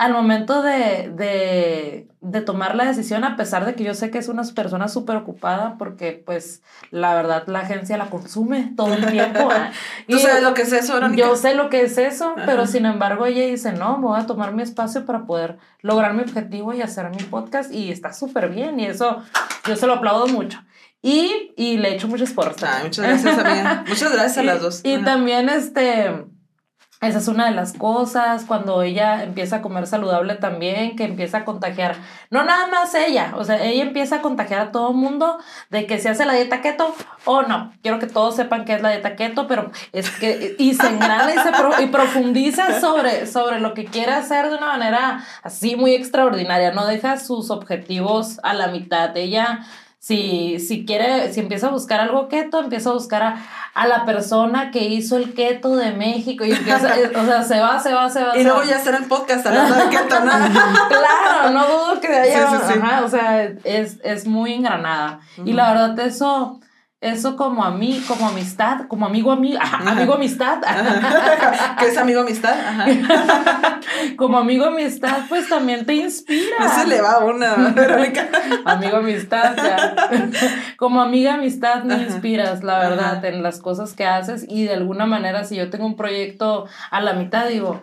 [0.00, 4.16] al momento de, de, de tomar la decisión, a pesar de que yo sé que
[4.16, 9.04] es una persona súper ocupada, porque pues la verdad la agencia la consume todo el
[9.04, 9.52] tiempo.
[9.52, 9.70] ¿eh?
[10.08, 11.22] ¿Tú Y sabes lo que es eso, Verónica?
[11.22, 14.24] Yo sé lo que es eso, pero sin embargo ella dice, no, me voy a
[14.24, 18.48] tomar mi espacio para poder lograr mi objetivo y hacer mi podcast y está súper
[18.48, 19.22] bien y eso
[19.66, 20.62] yo se lo aplaudo mucho.
[21.02, 22.84] Y, y le echo muchas también.
[22.84, 23.84] muchas gracias, amiga.
[23.88, 24.80] Muchas gracias a las dos.
[24.82, 26.26] Y también, este,
[27.00, 31.38] esa es una de las cosas, cuando ella empieza a comer saludable también, que empieza
[31.38, 31.96] a contagiar,
[32.28, 35.38] no nada más ella, o sea, ella empieza a contagiar a todo mundo
[35.70, 37.72] de que se hace la dieta keto o no.
[37.82, 41.32] Quiero que todos sepan qué es la dieta keto, pero es que, y se engrana
[41.34, 45.94] y, se y profundiza sobre, sobre lo que quiere hacer de una manera así muy
[45.94, 49.16] extraordinaria, no deja sus objetivos a la mitad.
[49.16, 49.60] Ella
[50.02, 53.36] si, si quiere, si empieza a buscar algo keto, empieza a buscar a,
[53.74, 57.78] a la persona que hizo el keto de México y empieza, o sea, se va,
[57.78, 58.34] se va, se va.
[58.34, 58.64] Y se luego va.
[58.64, 60.32] ya hacer el podcast hablando de keto, ¿no?
[60.88, 62.78] Claro, no dudo que de ahí, Sí, sí, sí.
[62.82, 65.20] ajá, o sea, es, es muy engranada.
[65.44, 66.60] Y la verdad, eso,
[67.00, 70.60] eso como a mí, como amistad, como amigo, amigo, amigo amistad,
[71.78, 72.52] que es amigo amistad.
[72.52, 73.80] Ajá.
[74.16, 76.58] como amigo amistad, pues también te inspira.
[76.60, 78.28] No se le va una, Verónica.
[78.66, 79.94] Amigo amistad, ya.
[80.76, 83.28] Como amiga amistad me inspiras, la verdad, Ajá.
[83.28, 87.00] en las cosas que haces y de alguna manera si yo tengo un proyecto a
[87.00, 87.80] la mitad digo,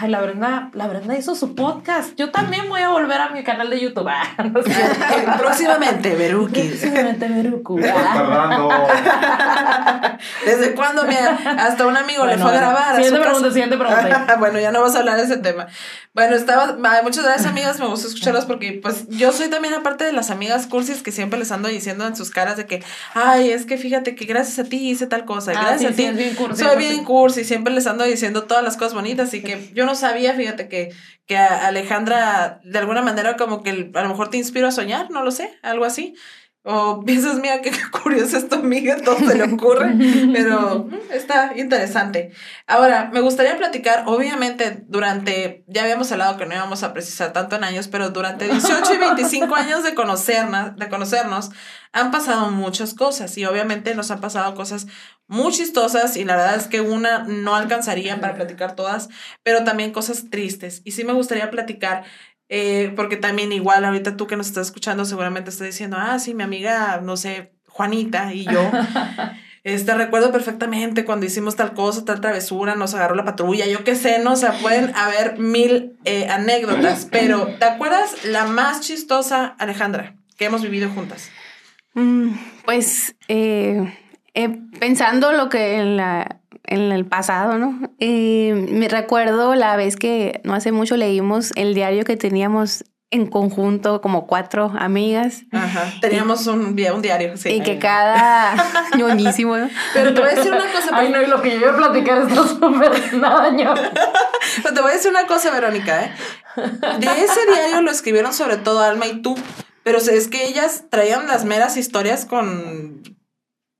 [0.00, 3.42] ay, la Brenda, la Brenda hizo su podcast, yo también voy a volver a mi
[3.42, 4.08] canal de YouTube.
[4.08, 4.72] Ah, no sé.
[5.38, 6.62] Próximamente, Veruki.
[6.68, 7.26] Próximamente.
[7.26, 8.12] Estás Ah.
[8.14, 8.68] tardando.
[10.46, 11.04] ¿Desde cuándo?
[11.04, 12.94] Mira, hasta un amigo le fue a grabar.
[12.96, 14.36] Siguiente pregunta, siguiente pregunta.
[14.38, 15.66] bueno, ya no vas a hablar de ese tema.
[16.14, 20.12] Bueno, estaba, muchas gracias amigas, me gusta escucharlas porque pues yo soy también aparte de
[20.12, 22.82] las amigas cursis que siempre les ando diciendo en sus caras de que,
[23.14, 26.10] ay, es que fíjate que gracias a ti hice tal cosa, Ah, gracias sí, a
[26.12, 26.18] ti.
[26.18, 29.42] sí, bien cursi, soy bien cursi, siempre les ando diciendo todas las cosas bonitas y
[29.42, 30.90] que yo no sabía, fíjate que,
[31.24, 35.10] que a Alejandra de alguna manera como que a lo mejor te inspiro a soñar,
[35.10, 36.14] no lo sé, algo así.
[36.64, 37.72] O piensas, mira, qué
[38.02, 39.96] curioso esto, amiga, todo se le ocurre,
[40.32, 42.30] pero mm, está interesante.
[42.68, 47.56] Ahora, me gustaría platicar, obviamente, durante, ya habíamos hablado que no íbamos a precisar tanto
[47.56, 51.50] en años, pero durante 18 y 25 años de conocernos, de conocernos,
[51.92, 54.86] han pasado muchas cosas y obviamente nos han pasado cosas
[55.26, 59.08] muy chistosas y la verdad es que una no alcanzaría para platicar todas,
[59.42, 60.80] pero también cosas tristes.
[60.84, 62.04] Y sí me gustaría platicar
[62.54, 66.34] eh, porque también igual ahorita tú que nos estás escuchando seguramente estás diciendo, ah, sí,
[66.34, 68.70] mi amiga, no sé, Juanita y yo.
[69.64, 73.94] Este, recuerdo perfectamente cuando hicimos tal cosa, tal travesura, nos agarró la patrulla, yo qué
[73.94, 79.54] sé, no, o sea, pueden haber mil eh, anécdotas, pero ¿te acuerdas la más chistosa,
[79.60, 81.30] Alejandra, que hemos vivido juntas?
[81.94, 82.32] Mm,
[82.64, 83.96] Pues eh,
[84.34, 84.48] eh,
[84.80, 86.41] pensando lo que en la
[86.72, 87.78] en el pasado, ¿no?
[87.98, 93.26] Eh, me recuerdo la vez que no hace mucho leímos el diario que teníamos en
[93.26, 95.92] conjunto como cuatro amigas Ajá.
[96.00, 97.50] Teníamos un, di- un diario, sí.
[97.50, 98.54] y que cada
[98.96, 99.68] ñoñísimo, ¿no?
[99.92, 101.76] Pero te voy a decir una cosa, Ay, no, y lo que yo iba a
[101.76, 103.74] platicar está súper nada, ño.
[104.62, 106.12] Pero te voy a decir una cosa, Verónica, ¿eh?
[107.00, 109.34] De ese diario lo escribieron sobre todo Alma y tú,
[109.82, 113.02] pero es que ellas traían las meras historias con...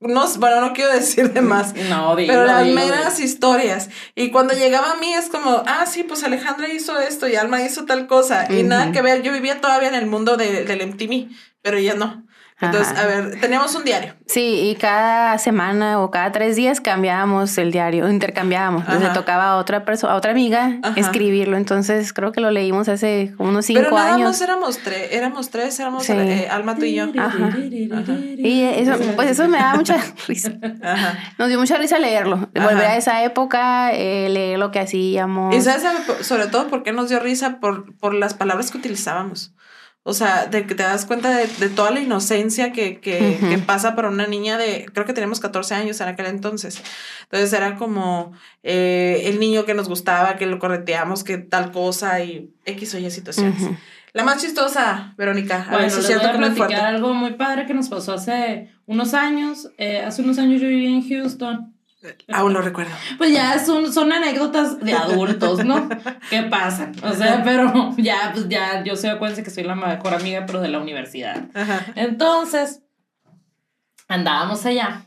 [0.02, 3.88] No, bueno, no quiero decir de más, No, dilo, pero las meras historias.
[4.14, 7.62] Y cuando llegaba a mí es como, ah, sí, pues Alejandra hizo esto y Alma
[7.62, 8.46] hizo tal cosa.
[8.52, 11.28] Y nada que ver, yo vivía todavía en el mundo de- del MTV,
[11.62, 12.24] pero ella no.
[12.62, 13.03] Entonces, Ajá.
[13.03, 14.14] a ver, teníamos un diario.
[14.27, 18.83] Sí, y cada semana o cada tres días cambiábamos el diario, intercambiábamos.
[18.83, 20.94] Entonces le tocaba a otra persona, a otra amiga Ajá.
[20.98, 21.57] escribirlo.
[21.57, 24.29] Entonces creo que lo leímos hace unos cinco Pero nada años.
[24.29, 26.12] más éramos tres, éramos tres, éramos Sí.
[26.12, 27.07] eh, Alma, tú y yo.
[27.18, 27.51] Ajá.
[28.38, 29.96] Y eso, pues eso me da mucha
[30.29, 30.53] risa.
[30.83, 31.18] Ajá.
[31.38, 35.55] Nos dio mucha risa leerlo, volver a esa época, eh, leer lo que hacíamos.
[35.55, 35.83] Y sabes,
[36.22, 37.59] sobre todo, ¿por qué nos dio risa?
[37.61, 39.53] Por, por las palabras que utilizábamos.
[40.04, 43.50] O sea, de que te das cuenta de, de toda la inocencia que, que, Ujú.
[43.50, 46.82] que pasa para una niña de, creo que teníamos 14 años en aquel entonces.
[47.24, 48.32] Entonces era como
[48.64, 52.98] eh, el niño que nos gustaba, que lo correteamos, que tal cosa y X o
[52.98, 53.62] Y situaciones.
[53.62, 53.76] Ujú.
[54.12, 57.34] La más chistosa, Verónica, a Bueno, ver si es les voy a platicar algo muy
[57.34, 59.70] padre que nos pasó hace unos años.
[59.78, 61.72] Eh, hace unos años yo vivía en Houston.
[62.32, 62.92] Aún lo recuerdo.
[63.18, 65.88] Pues ya son, son anécdotas de adultos, ¿no?
[66.30, 66.92] ¿Qué pasa?
[67.02, 70.60] O sea, pero ya, pues ya, yo sé, acuérdense que soy la mejor amiga, pero
[70.60, 71.44] de la universidad.
[71.54, 71.86] Ajá.
[71.94, 72.82] Entonces,
[74.08, 75.06] andábamos allá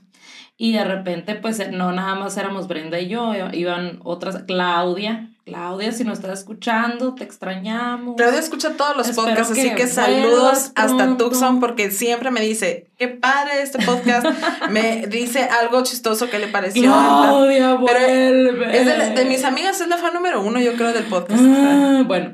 [0.57, 5.31] y de repente, pues no nada más éramos Brenda y yo, iban otras, Claudia.
[5.43, 8.15] Claudia, si nos estás escuchando, te extrañamos.
[8.15, 11.17] Claudia escucha todos los Espero podcasts, así que saludos hasta.
[11.17, 14.25] Tucson porque siempre me dice, qué padre este podcast,
[14.69, 16.83] me dice algo chistoso que le pareció.
[16.83, 18.77] Claudia, Pero vuelve.
[18.79, 21.41] Es de, la- de mis amigas, es la fan número uno, yo creo, del podcast.
[21.45, 22.33] Ah, bueno,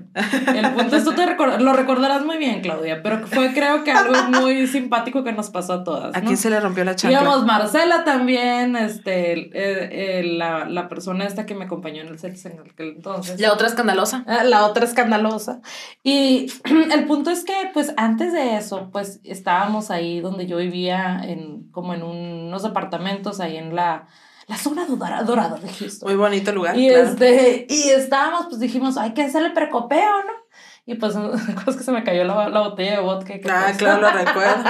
[0.56, 3.92] el punto es, tú te recor- lo recordarás muy bien, Claudia, pero fue creo que
[3.92, 6.16] algo muy simpático que nos pasó a todas.
[6.16, 6.26] ¿A ¿no?
[6.26, 7.22] quién se le rompió la chancla?
[7.22, 12.20] Íbamos Marcela también, este, eh, eh, la, la persona esta que me acompañó en el
[12.20, 13.40] sexo en aquel entonces.
[13.40, 14.24] La otra escandalosa.
[14.28, 15.62] Ah, La otra escandalosa.
[16.04, 16.48] Y
[16.92, 21.70] el punto es que, pues, antes de eso, pues, estábamos ahí donde yo vivía, en,
[21.72, 24.08] como en unos departamentos ahí en la,
[24.48, 26.10] la zona dorada, dorada de Houston.
[26.10, 26.78] Muy bonito lugar.
[26.78, 27.10] Y, claro.
[27.10, 30.34] este, y estábamos, pues dijimos, hay que hacerle precopeo, ¿no?
[30.92, 33.40] Y pues, es que se me cayó la, la botella de vodka.
[33.40, 34.64] que Ah, pues- claro, lo recuerdo.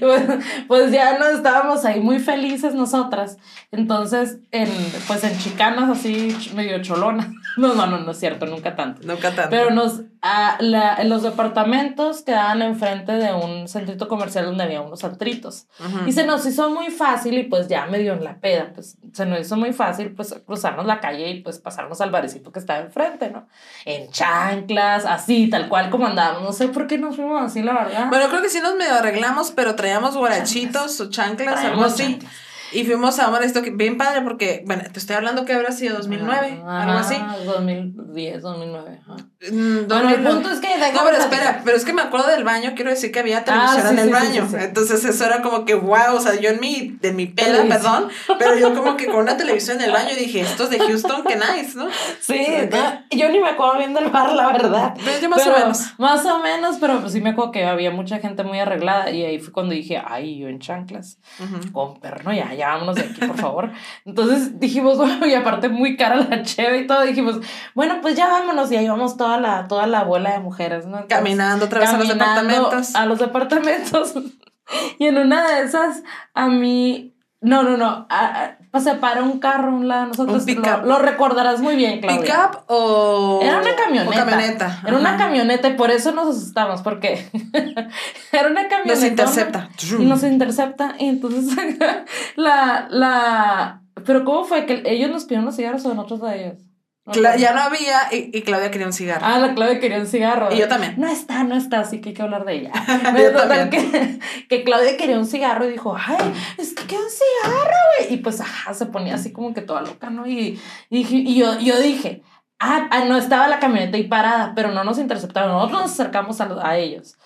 [0.00, 0.38] bueno,
[0.68, 3.36] pues ya no estábamos ahí muy felices nosotras.
[3.70, 4.68] Entonces, en,
[5.06, 7.26] pues en chicanas así, medio cholonas.
[7.58, 9.02] No, no, no, no es cierto, nunca tanto.
[9.06, 9.50] Nunca tanto.
[9.50, 14.80] Pero nos, a la, en los departamentos quedaban enfrente de un centrito comercial donde había
[14.80, 15.66] unos altritos.
[15.78, 16.06] Ujú.
[16.08, 19.26] Y se nos hizo muy fácil y pues ya medio en la peda, pues se
[19.26, 22.78] nos hizo muy fácil pues cruzarnos la calle y pues pasarnos al barecito que estaba
[22.80, 23.46] enfrente, ¿no?
[23.84, 26.42] En chanclas, así, tal cual como andábamos.
[26.42, 28.08] No sé por qué nos fuimos así, la verdad.
[28.08, 32.02] Bueno, creo que sí nos medio arreglamos, pero traíamos guarachitos o chanclas, algo así.
[32.04, 32.32] chanclas.
[32.72, 35.72] Y fuimos a un esto que bien padre porque, bueno, te estoy hablando que habrá
[35.72, 37.16] sido 2009, Ajá, algo así.
[37.44, 39.00] 2010, 2009.
[39.02, 39.16] ajá.
[39.50, 40.30] Mm, Bueno, el 2009.
[40.34, 40.68] punto es que...
[40.92, 43.80] No, pero espera, pero es que me acuerdo del baño, quiero decir que había televisión
[43.80, 44.48] Ah, sí, en el sí, baño.
[44.48, 44.56] sí.
[44.60, 47.68] Entonces eso era como que wow, o sea, yo en mi, de mi Televisión.
[47.68, 51.24] perdón, pero yo como que con una televisión en el baño dije, estos de Houston,
[51.24, 51.88] qué nice, ¿no?
[52.20, 54.94] Sí, no, yo ni me acuerdo bien del bar, la verdad.
[55.04, 55.80] Pero yo más o menos.
[55.98, 59.24] Más o menos, pero pues sí me acuerdo que había mucha gente muy arreglada y
[59.24, 61.72] ahí fue cuando dije, ay, yo en chanclas, Ujú.
[61.72, 63.70] con perno, ya, ya vámonos de aquí, por favor.
[64.04, 67.40] Entonces dijimos, bueno, y aparte muy cara la cheve y todo, dijimos,
[67.74, 70.98] bueno, pues ya vámonos y ahí vamos toda la, toda la bola de mujeres, ¿no?
[70.98, 72.94] Entonces, Caminando otra vez a los caminando departamentos.
[72.94, 74.14] A los departamentos.
[74.98, 76.02] y en una de esas,
[76.34, 80.08] a mí, no, no, no, a- a- se para un carro a un lado de
[80.08, 80.46] nosotros.
[80.46, 82.20] Un lo, lo recordarás muy bien, Claudia.
[82.22, 83.40] ¿Pick-up o...?
[83.42, 84.10] Era una camioneta.
[84.22, 84.80] O camioneta.
[84.86, 87.28] Era una camioneta y por eso nos asustamos, porque
[88.32, 88.94] era una camioneta.
[88.94, 89.68] Nos intercepta.
[89.98, 90.94] Y nos intercepta.
[90.98, 91.54] Y entonces
[92.36, 93.82] la, la.
[94.06, 94.64] Pero ¿cómo fue?
[94.64, 96.58] ¿Que ellos nos pidieron los cigarros o nosotros a ellos?
[97.04, 99.26] Cla- ya no había y, y Claudia quería un cigarro.
[99.26, 100.52] Ah, la clave quería un cigarro.
[100.52, 100.94] Y yo también.
[100.98, 102.70] No está, no está, así que hay que hablar de ella.
[103.18, 103.70] Yo total también.
[103.70, 108.14] que, que Claudia quería un cigarro y dijo, ay, es que quiero un cigarro, güey.
[108.14, 110.26] Y pues, ajá, se ponía así como que toda loca, ¿no?
[110.28, 110.60] Y,
[110.90, 112.22] y, dije- y yo, yo dije,
[112.60, 115.50] ah, ah, no estaba la camioneta ahí parada, pero no nos interceptaron.
[115.50, 117.16] Nosotros nos acercamos a, a ellos.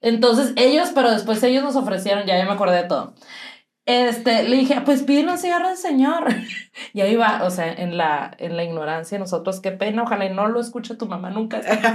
[0.00, 3.14] Entonces, ellos, pero después ellos nos ofrecieron, ya, ya me acordé de todo.
[3.86, 6.26] Este, le dije, pues pídele un cigarro al señor.
[6.92, 10.34] Y ahí va, o sea, en la, en la ignorancia, nosotros, qué pena, ojalá y
[10.34, 11.58] no lo escuche tu mamá nunca.
[11.58, 11.88] este.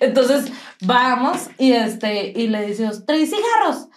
[0.00, 3.88] Entonces, vamos y este, y le decimos, tres cigarros.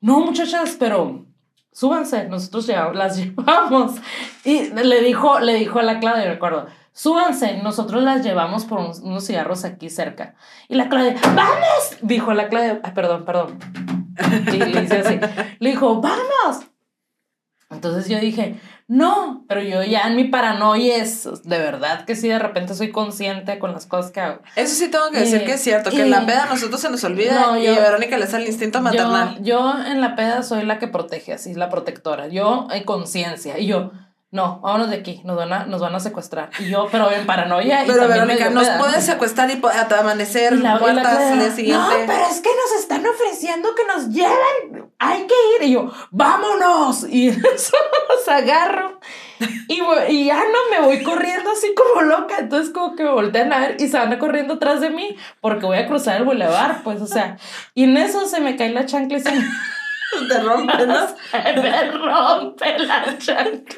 [0.00, 1.24] No, muchachas, pero
[1.72, 3.94] súbanse, nosotros ya las llevamos.
[4.44, 8.80] Y le dijo, le dijo a la Claudia, me acuerdo, súbanse, nosotros las llevamos por
[8.80, 10.34] unos, unos cigarros aquí cerca.
[10.68, 11.96] Y la Claudia, ¡vamos!
[12.02, 13.95] Dijo la Claudia, ay, perdón, perdón.
[14.52, 15.18] Y le dice así,
[15.58, 16.64] le dijo, ¡vamos!
[17.68, 22.28] Entonces yo dije, no, pero yo ya en mi paranoia es de verdad que sí,
[22.28, 24.40] de repente soy consciente con las cosas que hago.
[24.54, 26.46] Eso sí tengo que decir Y- que es cierto, que y- en la peda a
[26.46, 29.38] nosotros se nos olvida No, y yo- a Verónica le sale el instinto maternal.
[29.42, 32.28] Yo, yo en la peda soy la que protege, así, la protectora.
[32.28, 33.58] Yo en conciencia.
[33.58, 33.90] Y yo,
[34.36, 36.50] no, vámonos de aquí, nos van a, nos van a secuestrar.
[36.60, 37.82] Y yo, pero en paranoia.
[37.82, 38.78] y Pero también Verónica, nos peda.
[38.78, 41.82] puedes secuestrar y hasta amanecer Y la- y muertas día siguiente.
[41.82, 44.92] No, pero es que nos están ofreciendo que nos lleven.
[45.60, 45.66] ir.
[45.66, 47.06] Y yo, vámonos.
[47.08, 47.76] Y eso
[48.08, 49.00] los agarro.
[49.68, 52.36] Y, y ya no me voy corriendo así como loca.
[52.38, 55.66] Entonces, como que me voltean a ver y se van corriendo atrás de mí porque
[55.66, 57.36] voy a cruzar el bulevar, pues, o sea.
[57.74, 59.42] Y en eso se me cae la chancla y se me,
[60.28, 61.06] Te rompe, ¿no?
[61.30, 63.76] se me rompe la chancla.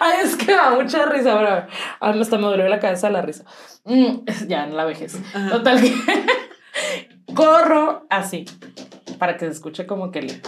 [0.00, 1.66] Ay, es que da mucha risa, pero
[2.00, 3.44] ahora hasta me dolió la cabeza de la risa.
[3.84, 5.18] Mm, ya, en la vejez.
[5.34, 5.50] Ajá.
[5.50, 5.94] Total que
[7.34, 8.44] corro así,
[9.18, 10.42] para que se escuche como que el...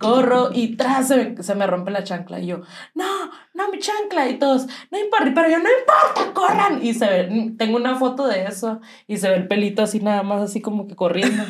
[0.00, 2.40] Corro y tras se me, se me rompe la chancla.
[2.40, 2.62] Y yo,
[2.94, 4.28] no, no, mi chancla.
[4.28, 6.84] Y todos, no importa, pero yo, no importa, corran.
[6.84, 10.22] Y se ve, tengo una foto de eso y se ve el pelito así nada
[10.22, 11.44] más, así como que corriendo.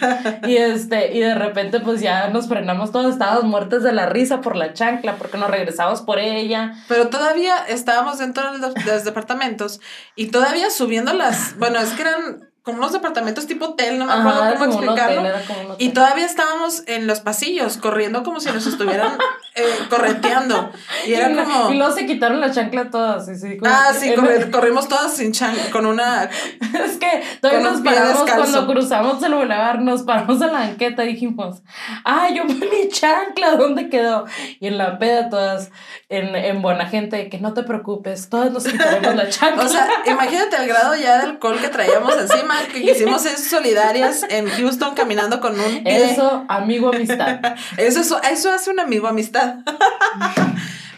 [0.46, 4.40] Y este, y de repente pues ya nos frenamos todos, estábamos muertos de la risa
[4.40, 6.74] por la chancla, porque nos regresamos por ella.
[6.88, 9.80] Pero todavía estábamos dentro de los, de los departamentos
[10.16, 11.56] y todavía subiendo las.
[11.58, 14.72] Bueno, es que eran como unos departamentos tipo hotel, no me acuerdo Ajá, era cómo
[14.72, 15.20] explicarlo.
[15.26, 15.74] era hotel.
[15.78, 19.16] Y todavía estábamos en los pasillos, corriendo como si nos estuvieran
[19.54, 20.70] eh, correteando.
[21.06, 21.70] Y era Y la- como.
[21.70, 23.28] Y luego se quitaron la chancla todas.
[23.28, 24.12] y sí, como Ah, sí,
[24.52, 26.24] corrimos todas sin chan con una.
[26.84, 31.14] Es que todavía nos paramos cuando cruzamos el bulevar, nos paramos en la banqueta y
[31.14, 31.62] dijimos,
[32.04, 34.26] ah, yo mi chancla, ¿dónde quedó?
[34.60, 35.70] Y en la peda todas,
[36.08, 39.64] en, en buena gente, que no te preocupes, todas nos quitaremos la chancla.
[39.64, 44.24] O sea, imagínate el grado ya de alcohol que traíamos encima, que quisimos ser solidarias
[44.28, 46.12] en Houston caminando con un pie.
[46.12, 47.40] eso, amigo, amistad.
[47.76, 49.56] Eso, eso, eso hace un amigo amistad.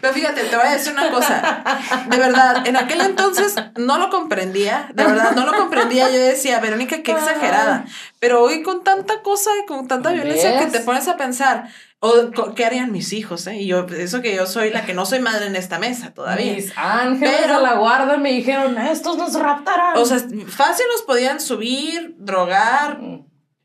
[0.01, 1.63] Pero fíjate, te voy a decir una cosa.
[2.09, 4.89] De verdad, en aquel entonces no lo comprendía.
[4.93, 6.11] De verdad, no lo comprendía.
[6.11, 7.85] Yo decía, Verónica, qué exagerada.
[8.19, 11.69] Pero hoy con tanta cosa y con tanta violencia que te pones a pensar,
[12.05, 13.47] o ¿qué harían mis hijos?
[13.47, 13.55] eh?
[13.61, 16.53] Y yo, eso que yo soy la que no soy madre en esta mesa todavía.
[16.53, 19.97] Mis ángeles Pero- a la guarda me dijeron, estos nos raptarán.
[19.97, 22.99] O sea, fácil nos podían subir, drogar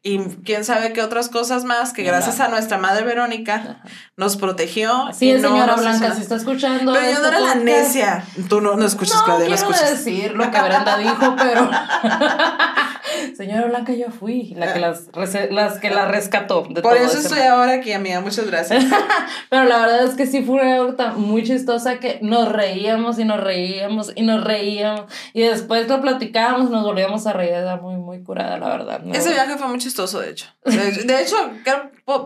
[0.03, 3.83] y quién sabe qué otras cosas más que gracias a nuestra madre Verónica
[4.19, 5.07] nos protegió.
[5.13, 6.93] Sí, no señora Blanca, si está escuchando.
[6.93, 8.25] Pero yo este no era la necia.
[8.49, 10.05] Tú no, no escuchas, No Claudia, no quiero escuchas.
[10.05, 11.71] decir lo que Brenda dijo, pero
[13.37, 15.05] señora Blanca yo fui la que las,
[15.51, 18.21] las que la rescató de Por todo eso estoy ahora aquí, amiga.
[18.21, 18.85] Muchas gracias.
[19.51, 23.25] Pero la verdad es que sí fue una anécdota muy chistosa que nos reíamos y
[23.25, 27.53] nos reíamos y nos reíamos y después lo platicábamos y nos volvíamos a reír.
[27.53, 29.01] Era muy, muy curada, la verdad.
[29.13, 30.47] Ese viaje fue muy chistoso, de hecho.
[30.65, 31.73] De hecho, de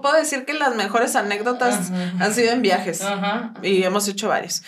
[0.01, 2.13] puedo decir que las mejores anécdotas Ajá.
[2.25, 3.03] han sido en viajes.
[3.03, 3.53] Ajá.
[3.63, 4.63] Y hemos hecho varios.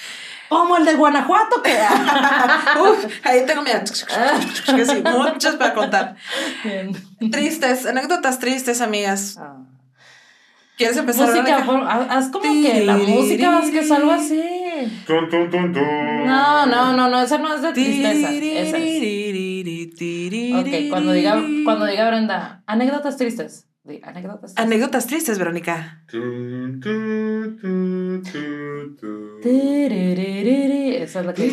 [0.49, 1.73] Como el de Guanajuato, que
[2.81, 6.17] Uf, ahí tengo mira, que sí, muchas para contar.
[6.63, 6.93] Bien.
[7.31, 9.37] Tristes, anécdotas tristes, amigas.
[9.39, 9.57] Ah.
[10.77, 11.29] ¿Quieres empezar?
[11.31, 14.43] Música, por- haz como que la música, haz que es algo así.
[15.07, 16.27] Tun, tun, tun, tun.
[16.27, 18.31] No, no, no, no, esa no es de tristeza.
[18.33, 20.53] Esa es.
[20.55, 23.67] Ok, cuando diga, cuando diga Brenda, anécdotas tristes.
[23.85, 24.65] Di, anécdotas tristes.
[24.65, 26.03] Anécdotas tristes, Verónica.
[31.05, 31.49] Esa es la que.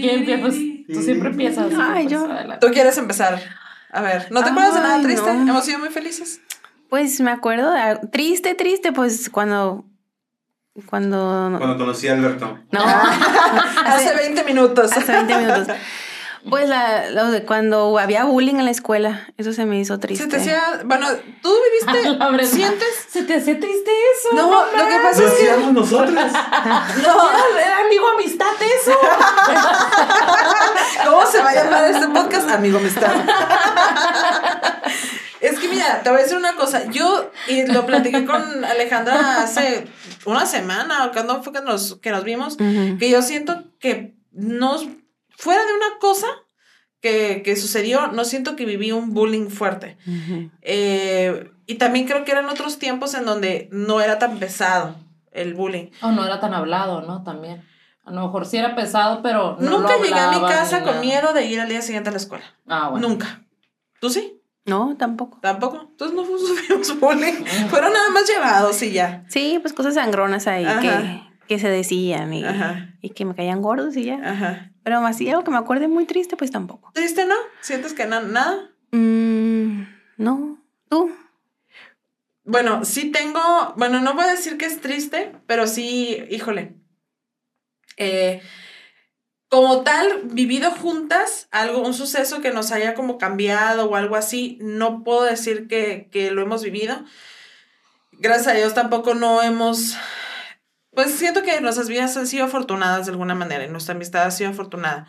[0.00, 0.40] ¿Quién empieza?
[0.40, 0.56] Pues,
[0.92, 1.72] tú siempre empiezas.
[1.78, 2.24] Ay, yo.
[2.24, 2.66] adelante.
[2.66, 3.40] ¿Tú quieres empezar?
[3.92, 5.32] A ver, ¿no te acuerdas de nada triste?
[5.34, 5.50] no.
[5.50, 6.40] Hemos sido muy felices.
[6.88, 9.84] Pues me acuerdo, de- triste, triste, pues cuando,
[10.86, 12.58] cuando, Cuando conocí a Alberto.
[12.72, 12.80] no,
[13.86, 14.90] Hace 20 minutos.
[14.96, 15.66] hace 20 minutos.
[16.48, 20.24] Pues la, lo de cuando había bullying en la escuela, eso se me hizo triste.
[20.24, 21.06] Se te hacía, bueno,
[21.42, 22.88] tú viviste, ¿sientes?
[23.10, 24.34] ¿Se te hace triste eso?
[24.34, 26.14] No, lo que pasa Lo es que hacíamos nosotros.
[26.14, 28.92] no, Era, amigo amistad eso.
[31.04, 32.50] ¿cómo se va a llamar este podcast?
[32.50, 33.12] Amigo amistad.
[35.40, 36.84] Es que mira, te voy a decir una cosa.
[36.90, 39.86] Yo y lo platiqué con Alejandra hace
[40.26, 44.86] una semana, o cuando fue que nos, que nos vimos, que yo siento que nos,
[45.40, 46.26] fuera de una cosa
[47.00, 49.96] que, que sucedió, no siento que viví un bullying fuerte.
[50.06, 50.50] Ujú.
[50.62, 54.96] Eh, y también creo que eran otros tiempos en donde no era tan pesado
[55.32, 55.86] el bullying.
[56.02, 57.22] O no era tan hablado, ¿no?
[57.22, 57.62] También.
[58.04, 60.88] A lo mejor sí era pesado, pero no Nunca lo llegué a mi casa con
[60.88, 61.00] nada.
[61.00, 62.44] miedo de ir al día siguiente a la escuela.
[62.66, 63.08] Ah, bueno.
[63.08, 63.44] Nunca.
[64.00, 64.40] ¿Tú sí?
[64.66, 65.38] No, tampoco.
[65.40, 65.86] Tampoco.
[65.90, 67.44] Entonces no sufrimos bullying.
[67.70, 69.24] Fueron nada más llevados y ya.
[69.28, 70.80] Sí, pues cosas sangronas ahí Ajá.
[70.80, 72.44] que, que se decían y,
[73.00, 74.20] y que me caían gordos y ya.
[74.24, 74.69] Ajá.
[74.82, 76.90] Pero así algo que me acuerde muy triste, pues tampoco.
[76.94, 77.34] ¿Triste, no?
[77.60, 78.70] ¿Sientes que na- nada?
[78.92, 79.82] Mm,
[80.16, 80.58] no,
[80.88, 81.10] tú.
[82.44, 83.40] Bueno, sí tengo,
[83.76, 86.74] bueno, no voy a decir que es triste, pero sí, híjole.
[87.96, 88.40] Eh,
[89.48, 94.58] como tal, vivido juntas, algo, un suceso que nos haya como cambiado o algo así,
[94.62, 97.04] no puedo decir que, que lo hemos vivido.
[98.12, 99.96] Gracias a Dios tampoco no hemos
[100.94, 104.30] pues siento que nuestras vidas han sido afortunadas de alguna manera y nuestra amistad ha
[104.30, 105.06] sido afortunada.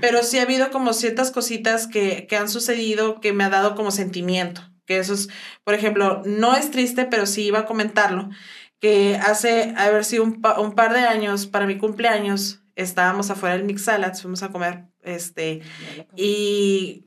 [0.00, 3.74] Pero sí ha habido como ciertas cositas que, que han sucedido que me ha dado
[3.74, 4.62] como sentimiento.
[4.86, 5.28] Que eso es,
[5.64, 8.30] por ejemplo, no es triste, pero sí iba a comentarlo.
[8.80, 13.30] Que hace, a ver si un, pa- un par de años, para mi cumpleaños, estábamos
[13.30, 15.62] afuera del Mix Salads, fuimos a comer, este,
[16.16, 17.06] y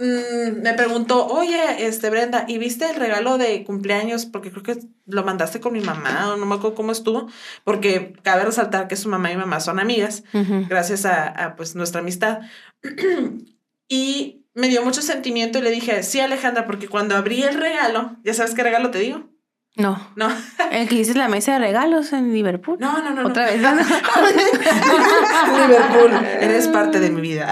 [0.00, 4.26] mm, me preguntó, oye, este, Brenda, ¿y viste el regalo de cumpleaños?
[4.26, 7.28] Porque creo que lo mandaste con mi mamá, o no me acuerdo cómo estuvo,
[7.62, 10.24] porque cabe resaltar que su mamá y mi mamá son amigas
[10.68, 12.40] gracias a, a, pues nuestra amistad.
[13.88, 18.16] y me dio mucho sentimiento y le dije, sí, Alejandra, porque cuando abrí el regalo,
[18.24, 19.29] ¿ya sabes qué regalo te digo?
[19.76, 20.12] No.
[20.16, 20.28] No,
[20.72, 22.78] El que dices la mesa de regalos en Liverpool.
[22.80, 23.22] no, no, no.
[23.22, 23.28] no.
[23.28, 23.60] Otra vez.
[23.60, 23.70] ¿no?
[25.66, 27.46] Liverpool, eres parte de mi vida.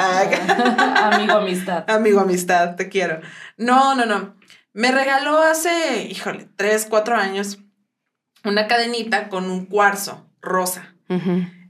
[1.12, 1.89] Amigo, amistad.
[1.89, 3.21] Amigo, amistad, te quiero.
[3.57, 4.35] No, no, no.
[4.73, 7.59] Me regaló hace, híjole, tres, cuatro años
[8.45, 10.95] una cadenita con un cuarzo rosa.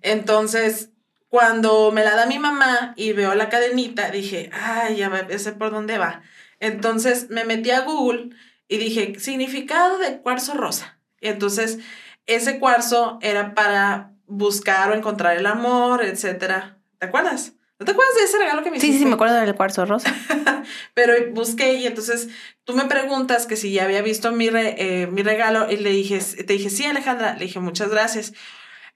[0.03, 0.91] Entonces,
[1.29, 5.71] cuando me la da mi mamá y veo la cadenita, dije, ay, ya sé por
[5.71, 6.23] dónde va.
[6.61, 8.31] Entonces me metí a Google
[8.69, 11.01] y dije, significado de cuarzo rosa.
[11.21, 11.79] Y entonces,
[12.27, 16.79] ese cuarzo era para buscar o encontrar el amor, etcétera.
[16.99, 17.55] ¿Te acuerdas?
[17.81, 19.05] ¿No te acuerdas de ese regalo que me Sí, sí, hiciste?
[19.05, 20.13] sí, me acuerdo del cuarzo rosa.
[20.95, 22.29] Pero busqué y entonces
[22.65, 25.91] tú me preguntas que si ya había visto mi, re- eh, mi regalo y le
[25.91, 28.33] dije, te dije, sí, Alejandra, le dije, muchas gracias.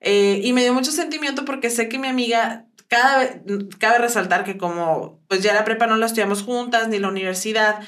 [0.01, 3.37] Eh, y me dio mucho sentimiento porque sé que mi amiga, cada vez,
[3.79, 7.81] cabe resaltar que como pues ya la prepa no la estudiamos juntas, ni la universidad,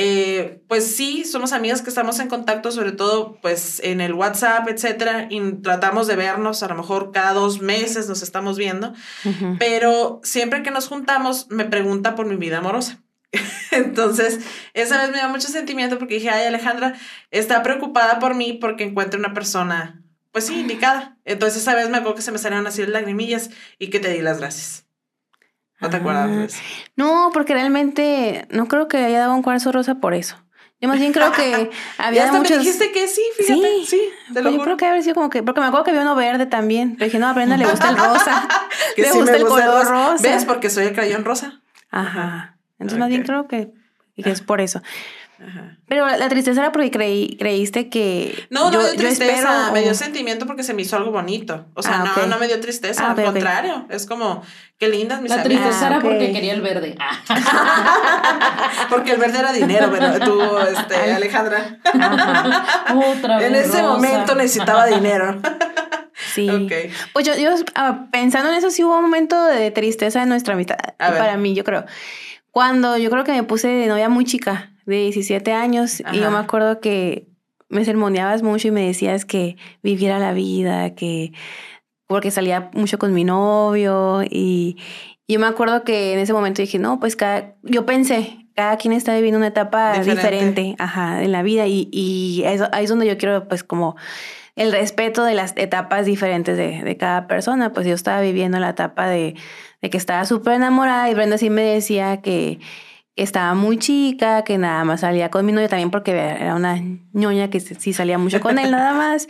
[0.00, 4.68] eh, pues sí, somos amigas que estamos en contacto, sobre todo pues en el WhatsApp,
[4.68, 8.94] etcétera, y tratamos de vernos, a lo mejor cada dos meses nos estamos viendo
[9.58, 13.02] pero siempre que nos juntamos me pregunta por mi vida amorosa.
[13.70, 14.40] Entonces,
[14.72, 16.94] esa vez me dio mucho sentimiento porque dije, ay, Alejandra
[17.30, 21.18] está preocupada por mí porque encuentre una persona, pues sí, indicada.
[21.24, 24.10] Entonces, esa vez me acuerdo que se me salieron así las lagrimillas y que te
[24.10, 24.87] di las gracias.
[25.80, 26.28] ¿No te acuerdas?
[26.30, 26.44] de Ah.
[26.46, 26.58] eso?
[26.96, 30.36] No, porque realmente no creo que haya dado un cuarzo rosa por eso.
[30.80, 32.58] Yo más bien creo que Ya había hasta muchos...
[32.58, 34.64] me dijiste que sí, fíjate, sí, te Pues lo yo juro.
[34.64, 36.94] creo que habría sido como que, porque me acuerdo que había uno verde también.
[36.96, 38.48] Pero dije, no, a Brenda le gusta el rosa.
[38.96, 40.12] Que le sí gusta me el color rosa.
[40.12, 40.22] rosa.
[40.22, 40.44] ¿Ves?
[40.44, 41.60] Porque soy el crayón rosa.
[41.90, 42.56] Ajá.
[42.78, 43.70] Entonces más bien creo que,
[44.22, 44.80] que es por eso.
[45.40, 45.76] Ajá.
[45.86, 48.46] Pero la tristeza era porque creí, creíste que.
[48.50, 50.96] No, yo, no me dio tristeza, espero, me dio o- sentimiento porque se me hizo
[50.96, 51.66] algo bonito.
[51.74, 52.28] O sea, Ah, no, ok.
[52.28, 53.86] no me dio tristeza, Ah, al contrario.
[53.88, 54.42] Es como,
[54.78, 55.62] qué lindas mis La amigas.
[55.62, 56.02] tristeza era ok.
[56.04, 56.96] porque quería el verde.
[56.98, 57.20] Ah,
[58.90, 61.78] Porque el verde era dinero, pero tú, este, Alejandra.
[62.94, 63.46] Otra vez.
[63.46, 63.82] En ese rosa.
[63.82, 65.40] momento necesitaba dinero.
[66.34, 66.48] Sí.
[66.50, 66.72] ok.
[67.12, 70.54] Pues yo, yo ah, pensando en eso, sí hubo un momento de tristeza en nuestra
[70.54, 70.76] amistad.
[70.98, 71.84] Para mí, yo creo.
[72.50, 76.30] Cuando yo creo que me puse de novia muy chica, de 17 años, y yo
[76.30, 77.26] me acuerdo que
[77.68, 81.32] me sermoneabas mucho y me decías que viviera la vida, que
[82.06, 84.76] porque salía mucho con mi novio y
[85.28, 88.94] yo me acuerdo que en ese momento dije, no, pues cada, yo pensé, cada quien
[88.94, 90.22] está viviendo una etapa Diferente.
[90.22, 93.94] diferente, ajá, en la vida y, y eso- ahí es donde yo quiero pues como
[94.56, 98.70] el respeto de las etapas diferentes de, de cada persona, pues yo estaba viviendo la
[98.70, 99.34] etapa de,
[99.82, 102.58] de que estaba súper enamorada y Brenda sí me decía que
[103.22, 106.76] estaba muy chica, que nada más salía con mi novio también porque era una
[107.12, 109.28] ñoña que sí salía mucho con él nada más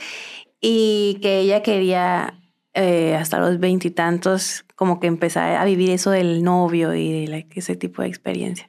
[0.60, 2.34] y que ella quería
[2.74, 7.58] eh, hasta los veintitantos como que empezar a vivir eso del novio y de like,
[7.58, 8.68] ese tipo de experiencia.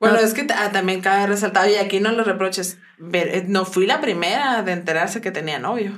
[0.00, 0.22] Bueno, No.
[0.22, 2.78] es que ah, también cabe resaltar, y aquí no lo reproches,
[3.12, 5.92] eh, no fui la primera de enterarse que tenía novio.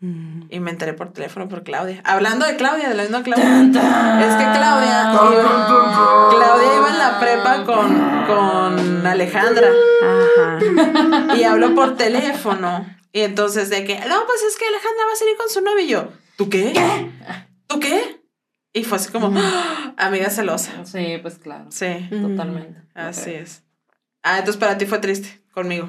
[0.00, 0.42] Mm.
[0.48, 2.00] Y me enteré por teléfono por Claudia.
[2.04, 3.62] Hablando de Claudia, de la misma Claudia.
[3.62, 9.68] Es que Claudia iba, Claudia iba en la prepa con, con Alejandra.
[10.02, 11.36] Ajá.
[11.36, 12.86] Y habló por teléfono.
[13.12, 15.80] Y entonces de que, no, pues es que Alejandra va a salir con su novio.
[15.80, 16.72] Y yo, ¿tú qué?
[17.66, 18.22] ¿Tú qué?
[18.72, 19.94] Y fue así como, ¡ah!
[19.96, 20.84] amiga celosa.
[20.84, 21.66] Sí, pues claro.
[21.70, 22.82] Sí, Totalmente.
[22.94, 23.64] así es.
[24.22, 25.88] Ah, entonces para ti fue triste conmigo.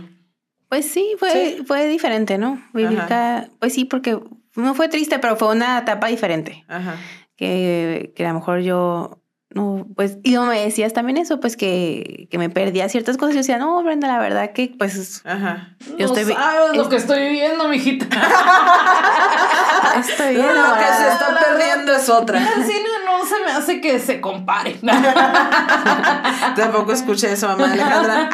[0.69, 1.63] Pues sí, fue, Sí.
[1.65, 2.61] fue diferente, ¿no?
[2.73, 4.19] Vivir cada- Pues sí, porque
[4.55, 6.63] no fue triste, pero fue una etapa diferente.
[6.67, 6.95] Ajá.
[7.35, 9.18] Que, que a lo mejor yo,
[9.51, 13.33] no, pues, y no me decías también eso, pues que, que me perdía ciertas cosas.
[13.33, 15.75] Yo decía, no, Brenda, la verdad que pues Ajá.
[15.97, 18.05] Yo no estoy sabes lo que estoy viviendo, mijita.
[19.99, 22.39] estoy bien Lo que se está perdiendo es otra.
[22.39, 24.79] El cine no se me hace que se compare.
[26.55, 28.29] Tampoco escuché eso, mamá de Alejandra.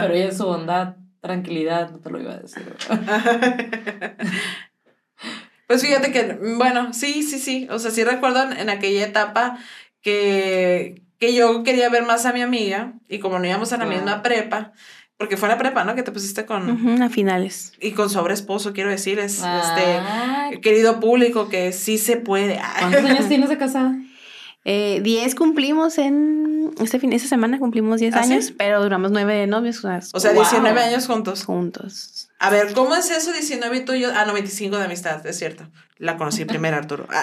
[0.00, 2.74] Pero ella en su bondad, tranquilidad, no te lo iba a decir.
[5.68, 7.66] Pues fíjate que, bueno, sí, sí, sí.
[7.70, 9.58] O sea, sí recuerdo en, en aquella etapa
[10.02, 13.86] que, que yo quería ver más a mi amiga y como no íbamos a la
[13.86, 14.72] misma prepa,
[15.16, 15.94] Porque fue la prepa, ¿no?
[15.94, 17.00] Que te pusiste con...
[17.00, 17.72] A finales.
[17.80, 22.60] Y con su ahora esposo, quiero decirles, Ah, este, querido público, que sí se puede.
[22.80, 23.94] ¿Cuántos años tienes de casada?
[24.64, 26.70] Eh, 10 cumplimos en.
[26.80, 28.32] Este fin, esta semana cumplimos 10 ¿Ah, sí?
[28.32, 30.42] años, pero duramos 9 de novios, o sea, O sea, Wow.
[30.44, 31.44] 19 años juntos.
[31.44, 32.21] juntos.
[32.42, 34.10] A ver, ¿cómo es eso 19 y tú y yo?
[34.12, 35.70] Ah, no, 25 de amistad, es cierto.
[35.98, 37.06] La conocí primero, Arturo.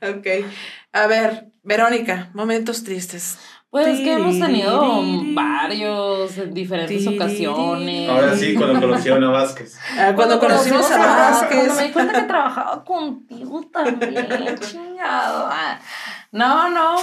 [0.02, 0.26] ok.
[0.92, 3.38] A ver, Verónica, momentos tristes.
[3.70, 5.02] Pues que hemos tenido
[5.34, 8.08] varios en diferentes ocasiones.
[8.08, 9.78] Ahora sí, cuando conocieron a Vázquez.
[9.98, 11.58] Ah, cuando, conocimos a Vázquez.
[11.66, 14.26] Cuando me di cuenta que trabajaba contigo también,
[14.60, 15.48] chingado.
[15.50, 15.78] Ah,
[16.32, 16.96] No, no.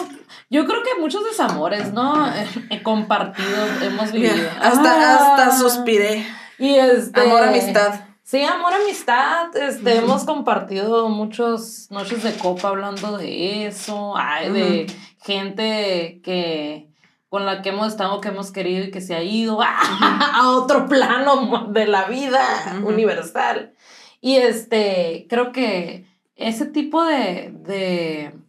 [0.49, 2.28] Yo creo que muchos desamores, ¿no?
[2.72, 4.34] Eh, compartidos hemos vivido.
[4.34, 5.36] Mira, hasta, Ah.
[5.36, 6.26] hasta suspiré.
[6.57, 7.22] Y este.
[7.22, 7.93] Amor, amistad.
[8.24, 9.55] Sí, amor, amistad.
[9.55, 14.88] Este, hemos compartido muchas noches de copa hablando de eso, ay, de
[15.26, 16.89] gente que
[17.30, 20.88] con la que hemos estado, que hemos querido y que se ha ido a otro
[20.88, 22.41] plano de la vida
[22.86, 23.73] universal.
[24.21, 26.05] Y este, creo que
[26.36, 28.39] ese tipo de, de,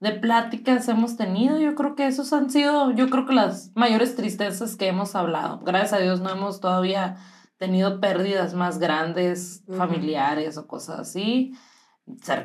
[0.00, 1.58] de pláticas hemos tenido.
[1.58, 5.58] Yo creo que esos han sido, yo creo que las mayores tristezas que hemos hablado.
[5.58, 7.16] Gracias a Dios no hemos todavía
[7.58, 11.54] tenido pérdidas más grandes, familiares o cosas así,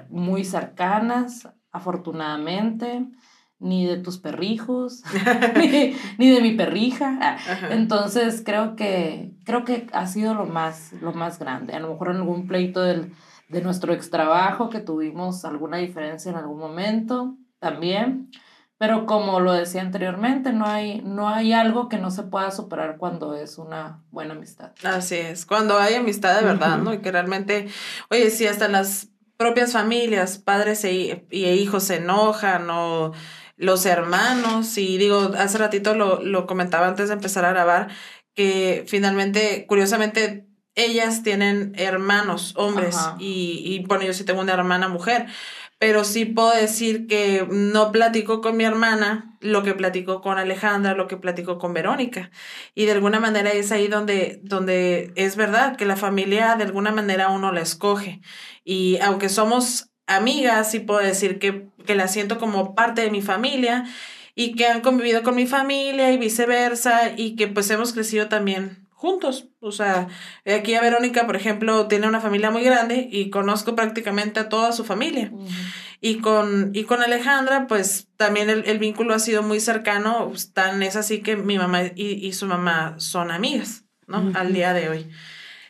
[0.10, 3.06] muy cercanas, afortunadamente,
[3.64, 5.04] ni de tus perrijos,
[5.56, 7.18] ni, ni de mi perrija.
[7.22, 7.74] Ah, Ajá.
[7.74, 11.74] Entonces creo que, creo que ha sido lo más, lo más grande.
[11.74, 13.14] A lo mejor en algún pleito del,
[13.48, 18.30] de nuestro extrabajo que tuvimos alguna diferencia en algún momento también.
[18.78, 22.98] Pero como lo decía anteriormente, no hay, no hay algo que no se pueda superar
[22.98, 24.72] cuando es una buena amistad.
[24.84, 26.84] Así es, cuando hay amistad de verdad, Ujú.
[26.84, 26.94] ¿no?
[26.94, 27.70] Y que realmente,
[28.10, 29.08] oye, si hasta las
[29.38, 33.14] propias familias, padres e, y hijos se enojan o
[33.56, 37.90] los hermanos, y digo, hace ratito lo, lo comentaba antes de empezar a grabar,
[38.36, 44.88] que finalmente, curiosamente, ellas tienen hermanos, hombres, y, y bueno, yo sí tengo una hermana
[44.88, 45.28] mujer,
[45.78, 50.94] pero sí puedo decir que no platico con mi hermana lo que platico con Alejandra,
[50.96, 52.32] lo que platico con Verónica.
[52.74, 56.92] Y de alguna manera es ahí donde, donde es verdad que la familia de alguna
[56.94, 58.22] manera uno la escoge.
[58.64, 63.22] Y aunque somos amigas, sí puedo decir que, que la siento como parte de mi
[63.22, 63.86] familia
[64.36, 68.88] y que han convivido con mi familia y viceversa y que pues hemos crecido también
[69.04, 69.50] juntos.
[69.60, 70.08] O sea,
[70.46, 74.72] aquí a Verónica, por ejemplo, tiene una familia muy grande y conozco prácticamente a toda
[74.72, 75.32] su familia.
[76.00, 80.84] Y con, y con Alejandra, pues también el, el vínculo ha sido muy cercano, tan
[80.84, 84.32] es así que mi mamá y, y su mamá son amigas, ¿no?
[84.36, 85.10] Al día de hoy.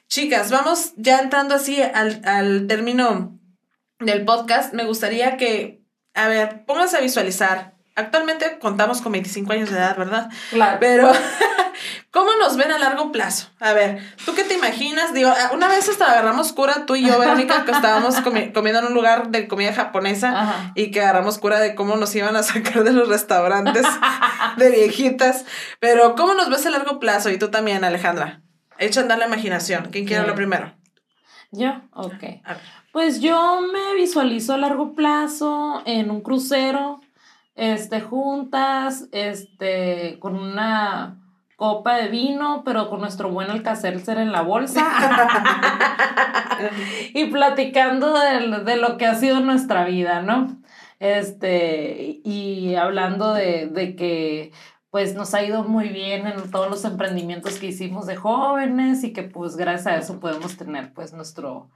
[0.08, 3.40] Chicas, vamos ya entrando así al, al término
[4.06, 4.74] del podcast.
[4.74, 5.82] Me gustaría que,
[6.14, 7.74] a ver, pónganse a visualizar.
[7.96, 10.30] Actualmente contamos con 25 años de edad, ¿verdad?
[10.50, 10.78] Claro.
[10.80, 11.12] Pero,
[12.12, 13.50] ¿cómo nos ven a largo plazo?
[13.60, 15.14] A ver, ¿tú qué te imaginas?
[15.14, 18.80] Digo, ah, una vez hasta agarramos cura, tú y yo, Verónica, que estábamos comi- comiendo
[18.80, 20.72] en un lugar de comida japonesa Ajá.
[20.74, 23.86] y que agarramos cura de cómo nos iban a sacar de los restaurantes
[24.58, 25.46] de viejitas.
[25.80, 27.30] Pero, ¿cómo nos ves a largo plazo?
[27.30, 28.42] Y tú también, Alejandra.
[28.80, 29.90] Echa a andar la imaginación.
[29.92, 30.74] ¿Quién quiere hablar primero?
[31.52, 31.70] ¿Yo?
[31.94, 32.24] Ok.
[32.44, 32.83] A ver.
[32.94, 37.02] Pues yo me visualizo a largo plazo en un crucero,
[37.56, 41.18] este, juntas, este, con una
[41.56, 44.86] copa de vino, pero con nuestro buen Alcacelser en la bolsa.
[47.16, 50.56] y platicando del- de, lo que ha sido nuestra vida, ¿no?
[51.00, 54.52] Este, y hablando de, de que
[54.92, 59.12] pues nos ha ido muy bien en todos los emprendimientos que hicimos de jóvenes y
[59.14, 61.72] que pues gracias a eso podemos tener pues nuestro,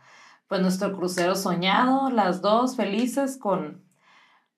[0.48, 3.82] pues nuestro crucero soñado, las dos felices con,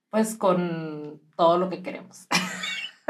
[0.09, 2.27] pues con todo lo que queremos.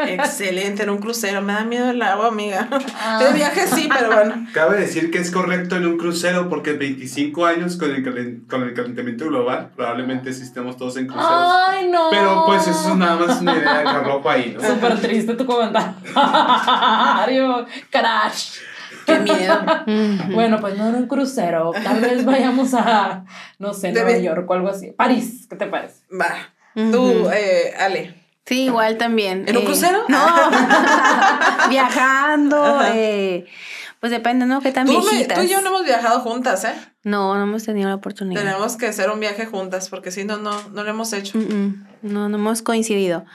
[0.02, 1.42] Excelente, en un crucero.
[1.42, 2.70] Me da miedo el agua, amiga.
[3.02, 3.20] Ah.
[3.22, 4.48] De viaje sí, pero bueno.
[4.54, 8.64] Cabe decir que es correcto en un crucero porque 25 años con el, calen- con
[8.64, 11.30] el calentamiento global, probablemente sí estemos todos en cruceros.
[11.68, 12.08] Ay, no.
[12.12, 14.66] Pero pues eso es nada más una idea que arrojo ahí, ¿no?
[14.66, 15.96] Súper triste tu comentario.
[17.92, 18.60] Crash.
[19.14, 19.60] Qué miedo.
[19.88, 20.34] Ujú.
[20.34, 21.72] Bueno, pues no en un crucero.
[21.84, 23.26] Tal vez vayamos a,
[23.58, 24.92] no sé, Debe- Nueva York o algo así.
[24.92, 26.02] París, ¿qué te parece?
[26.12, 26.54] Va.
[26.76, 28.16] Tú, eh, Ale.
[28.46, 29.44] Sí, igual también.
[29.48, 30.04] ¿En un eh, crucero?
[30.08, 30.18] No.
[31.70, 32.82] Viajando.
[32.94, 33.46] Eh,
[34.00, 34.62] pues depende, ¿no?
[34.62, 36.74] ¿Qué tan Tú, me- tú y yo no hemos viajado juntas, ¿eh?
[37.04, 38.42] No, no hemos tenido la oportunidad.
[38.42, 41.38] Tenemos que hacer un viaje juntas porque si no, no, no lo hemos hecho.
[41.38, 43.26] Mm, mm, No, no hemos coincidido.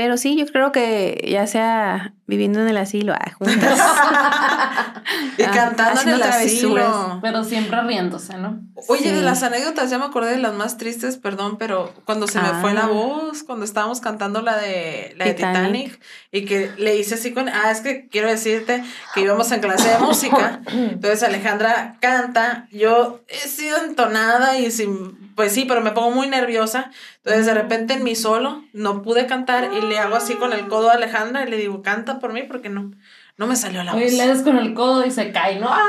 [0.00, 3.78] Pero sí, yo creo que ya sea viviendo en el asilo, ah, juntas.
[5.36, 6.86] Y Ah, cantando en el travesuras.
[6.86, 7.18] asilo.
[7.20, 8.60] Pero siempre riéndose, ¿no?
[8.88, 12.40] Oye, de las anécdotas ya me acordé de las más tristes, perdón, pero cuando se
[12.40, 12.88] me fue la Ah.
[12.88, 15.62] voz, cuando estábamos cantando la de la de Titanic.
[15.92, 16.00] Titanic
[16.32, 18.82] y que le hice así con, ah, es que quiero decirte
[19.14, 25.29] que íbamos en clase de música, entonces Alejandra canta, yo he sido entonada y sin,
[25.40, 26.90] pues sí, pero me pongo muy nerviosa,
[27.24, 30.68] entonces de repente en mi solo no pude cantar y le hago así con el
[30.68, 32.90] codo a Alejandra y le digo, canta por mí porque no,
[33.38, 34.02] no me salió la voz.
[34.02, 35.68] Oye, le das con el codo y se cae, ¿no?
[35.70, 35.80] ¡Ah!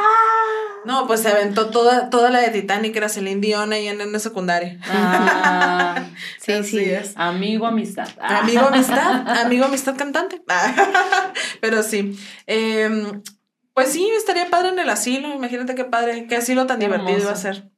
[0.85, 4.13] No, pues se aventó toda, toda la de Titanic, era Celine Dion ahí en, en
[4.13, 4.79] la secundaria.
[4.89, 6.01] Ah,
[6.39, 6.89] Sí, Así sí.
[6.89, 7.11] es.
[7.17, 8.07] amigo, amistad.
[8.21, 8.37] Ah.
[8.39, 10.41] Amigo amistad, amigo amistad cantante.
[11.59, 12.17] Pero sí.
[12.47, 13.21] em,
[13.73, 15.33] pues sí, estaría padre en el asilo.
[15.35, 17.41] Imagínate qué padre, qué asilo tan Qué divertido iba a hermoso.
[17.41, 17.69] ser.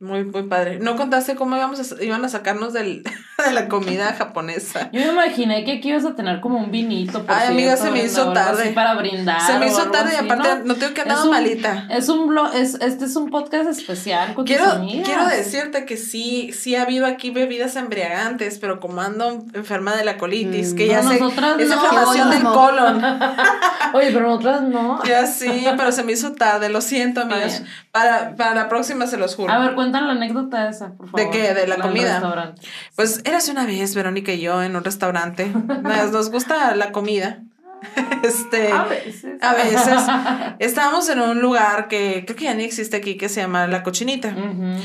[0.00, 0.80] Muy, muy padre.
[0.80, 3.02] ¿No contaste cómo íbamos a, iban a sacarnos del,
[3.46, 4.90] de la comida japonesa?
[4.92, 7.24] Yo me imaginé que aquí ibas a tener como un vinito.
[7.24, 8.70] Por Ay, amiga, se me hizo tarde.
[8.72, 9.40] Para brindar.
[9.40, 10.64] Se me hizo tarde y aparte ¿no?
[10.64, 11.86] no tengo que Es un- malita.
[11.90, 15.06] Es un blog, es, este es un podcast especial con Quiero, tus amigas.
[15.06, 20.04] quiero decirte que sí, sí ha habido aquí bebidas embriagantes, pero como ando enferma de
[20.04, 20.76] la colitis, Mm.
[20.76, 21.74] que ya No, sé, nosotras es no.
[21.76, 23.02] inflamación del colon.
[23.94, 25.02] Oye, pero nosotras no.
[25.04, 27.48] Ya sí, pero se me hizo tarde, lo siento, bien.
[27.92, 29.52] Para, para la próxima se los juro.
[29.52, 31.20] A ver, cuentan la anécdota esa, por favor.
[31.20, 31.52] ¿De qué?
[31.52, 32.12] ¿De la del comida?
[32.14, 32.62] restaurante.
[32.96, 35.52] Pues érase una vez, Verónica y yo, en un restaurante.
[35.82, 37.40] Nos, nos gusta la comida.
[38.22, 38.72] Este.
[38.72, 39.42] A veces.
[39.42, 39.98] A veces.
[40.58, 43.82] Estábamos en un lugar que creo que ya ni existe aquí, que se llama La
[43.82, 44.28] Cochinita.
[44.28, 44.80] Ujú.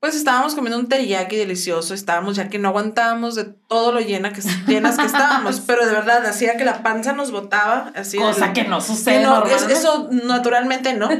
[0.00, 4.32] Pues estábamos comiendo un teriyaki delicioso, estábamos ya que no aguantábamos de todo lo llena
[4.32, 8.16] que, llenas que estábamos, pero de verdad hacía que la panza nos botaba, así.
[8.16, 9.72] Cosa el- que no sucede que no, es- normalmente.
[9.74, 11.08] eso naturalmente no.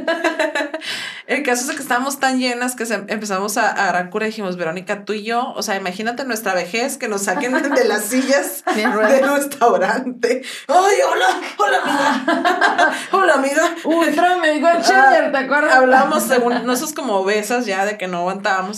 [1.27, 4.57] El caso es que estábamos tan llenas que empezamos a, a agarrar cura y dijimos,
[4.57, 8.63] Verónica, tú y yo, o sea, imagínate nuestra vejez, que nos saquen de las sillas
[8.73, 10.41] De del restaurante.
[10.67, 11.41] ¡Ay, hola!
[11.59, 12.91] ¡Hola, amiga!
[13.11, 13.75] ¡Hola, amiga!
[13.83, 15.75] Ultra Mega Ah, Cheddar, ¿te acuerdas?
[15.75, 18.68] Hablamos según nosotros como obesas ya de que no aguantábamos.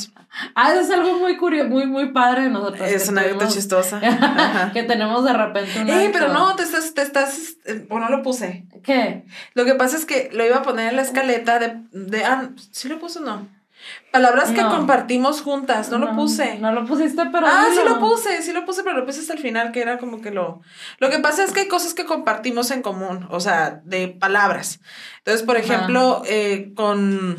[0.56, 2.90] Ah, eso es algo muy curioso, muy, muy padre de nosotros.
[2.90, 4.00] Es una anécdota chistosa.
[4.74, 8.10] Que tenemos de repente un Eh, pero no, te estás, te estás, eh, o no
[8.10, 8.66] lo puse.
[8.84, 9.26] ¿Qué?
[9.54, 12.50] Lo que pasa es que lo iba a poner en la escaleta de, de ah,
[12.72, 13.48] ¿sí lo puse o no?
[14.12, 14.70] Palabras que No.
[14.70, 16.60] compartimos juntas, no, lo puse.
[16.60, 17.48] No lo pusiste, pero.
[17.48, 19.98] ah, sí lo puse, sí lo puse, pero lo puse hasta el final, que era
[19.98, 20.62] como que lo...
[21.00, 24.80] Lo que pasa es que hay cosas que compartimos en común, o sea, de palabras.
[25.20, 27.38] Entonces, por ejemplo, eh, con,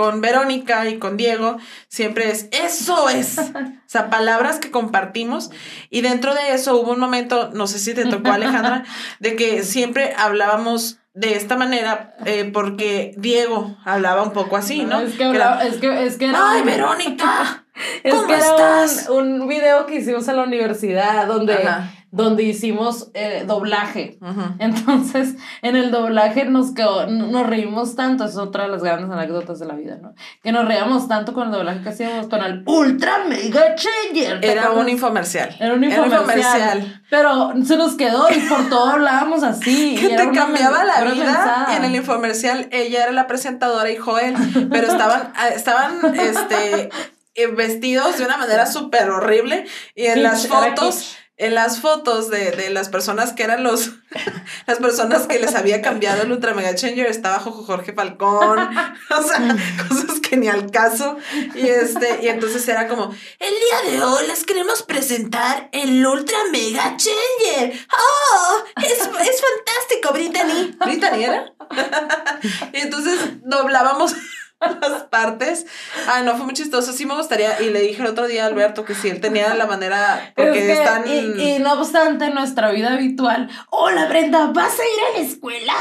[0.00, 3.38] con Verónica y con Diego, siempre es, eso es.
[3.38, 3.52] O
[3.86, 5.50] sea, palabras que compartimos.
[5.90, 8.84] Y dentro de eso hubo un momento, no sé si te tocó, Alejandra,
[9.18, 15.00] de que siempre hablábamos de esta manera, eh, porque Diego hablaba un poco así, ¿no?
[15.00, 16.52] Es que, hablaba- es que, es que era.
[16.52, 17.64] ¡Ay, Verónica!
[18.04, 18.44] Es ¿Cómo que era
[18.84, 19.08] estás?
[19.08, 21.90] un, un video que hicimos en la universidad donde, Ajá.
[22.12, 24.18] Donde hicimos eh, doblaje.
[24.58, 29.58] Entonces, en el doblaje nos quedó, nos reímos tanto, es otra de las grandes anécdotas
[29.60, 30.14] de la vida, ¿no?
[30.42, 34.40] Que nos reíamos tanto con el doblaje que hacíamos con el Ultra Mega Changer.
[34.40, 35.56] ¿te Era un infomercial.
[35.60, 37.02] Era un infomercial.
[37.10, 39.96] Pero se nos quedó y por todo hablábamos así.
[40.00, 41.68] que te cambiaba la vida mensada.
[41.72, 44.34] y en el infomercial ella era la presentadora y Joel,
[44.70, 46.90] pero estaban, ah, estaban este,
[47.34, 51.16] eh, vestidos de una manera súper horrible y en las fotos.
[51.40, 53.90] En las fotos de, de las personas que eran los,
[54.66, 58.58] las personas que les había cambiado el Ultra Mega Changer estaba Jo- Jorge Falcón,
[59.10, 59.58] o sea, Mm.
[59.88, 61.16] cosas que ni al caso
[61.54, 66.38] y este, y entonces era como, el día de hoy les queremos presentar el Ultra
[66.52, 68.62] Mega Changer, ¡Oh!
[68.82, 70.76] Es, es fantástico, Brittany.
[70.84, 71.52] ¿Brittany era?
[72.72, 74.14] y entonces doblábamos
[74.80, 75.66] las partes.
[76.08, 76.92] Ay, no, fue muy chistoso.
[76.92, 77.60] Sí me gustaría.
[77.62, 80.32] Y le dije el otro día a Alberto que si él tenía la manera.
[80.36, 81.04] Porque Es que, están.
[81.08, 85.26] y, y no obstante, en nuestra vida habitual, hola Brenda, ¿vas a ir a la
[85.26, 85.74] escuela?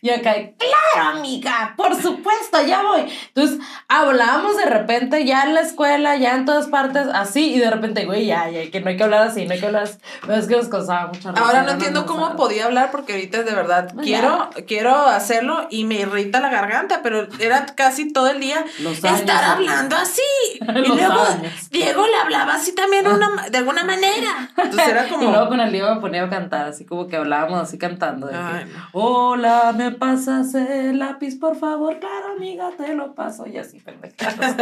[0.00, 3.06] Y acá, claro, amiga, por supuesto, ya voy.
[3.28, 3.58] Entonces,
[3.88, 8.04] hablábamos de repente ya en la escuela, ya en todas partes, así, y de repente,
[8.04, 9.98] güey, ya, ya, que no hay que hablar así, no hay que hablar así.
[10.22, 11.44] Pero es que nos causaba mucha risa.
[11.44, 15.66] Ahora no nos entiendo cómo podía hablar porque ahorita de verdad Pues quiero, quiero hacerlo
[15.70, 18.64] y me irrita la garganta, pero era casi todo el día
[19.02, 20.20] estar hablando así.
[20.60, 21.70] y luego años.
[21.70, 24.50] Diego le hablaba así también una- de alguna manera.
[24.56, 25.30] Entonces era Y como.
[25.30, 28.26] luego con el Diego me ponía a cantar, así como que hablábamos así cantando.
[28.26, 28.88] de que, Ay, no.
[28.92, 31.98] Hola, ¿me pasas el lápiz, por favor?
[32.00, 33.46] Claro, amiga, te lo paso.
[33.46, 34.56] Y así, pendejadas.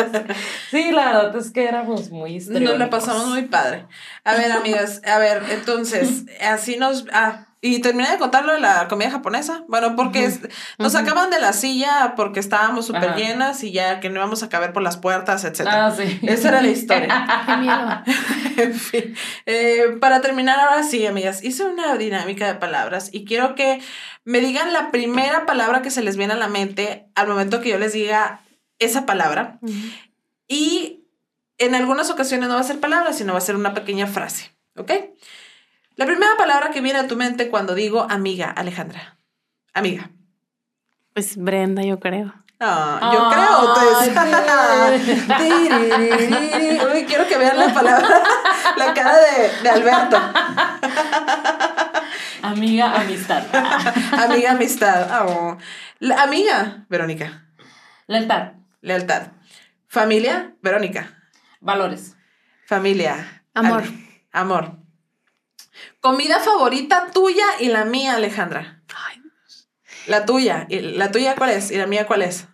[0.71, 3.87] Sí, la verdad es que éramos muy Nos la pasamos muy padre.
[4.25, 7.05] A ver, amigas, a ver, entonces, así nos.
[7.13, 9.63] Ah, Y terminé de contar lo de la comida japonesa.
[9.69, 10.29] Bueno, porque
[10.79, 14.49] nos sacaban de la silla porque estábamos súper llenas y ya que no íbamos a
[14.49, 15.87] caber por las puertas, etcétera.
[15.87, 16.19] Ah, sí.
[16.23, 17.25] Esa era la historia.
[17.47, 18.03] Qué miedo.
[18.57, 23.55] en fin, eh, para terminar ahora sí, amigas, hice una dinámica de palabras y quiero
[23.55, 23.81] que
[24.25, 27.69] me digan la primera palabra que se les viene a la mente al momento que
[27.69, 28.41] yo les diga
[28.81, 29.61] esa palabra.
[30.49, 31.05] Y
[31.59, 34.51] en algunas ocasiones no va a ser palabra, sino va a ser una pequeña frase,
[34.77, 34.91] ¿ok?
[35.97, 39.17] La primera palabra que viene a tu mente cuando digo amiga, Alejandra.
[39.75, 40.11] Amiga.
[41.15, 42.33] Pues Brenda, yo creo.
[42.61, 44.09] Ah, yo creo, Tess.
[46.95, 48.09] Uy, quiero que vean la palabra,
[48.77, 50.17] la cara de, de Alberto.
[52.43, 53.43] Amiga, amistad.
[54.13, 55.09] Amiga, amistad.
[55.11, 55.59] Ah, oh.
[56.01, 57.47] La- amiga, Verónica.
[58.09, 58.53] Lealtad.
[58.81, 59.29] Lealtad.
[59.89, 61.19] Familia, Verónica.
[61.61, 62.17] Valores.
[62.67, 63.43] Familia.
[63.55, 63.83] Amor.
[63.83, 64.73] Ale- Amor.
[66.01, 68.83] Comida favorita tuya y la mía, Alejandra.
[69.09, 69.21] Ay,
[70.07, 70.67] La tuya.
[70.69, 71.71] ¿Y la tuya cuál es?
[71.71, 72.47] ¿Y la mía cuál es?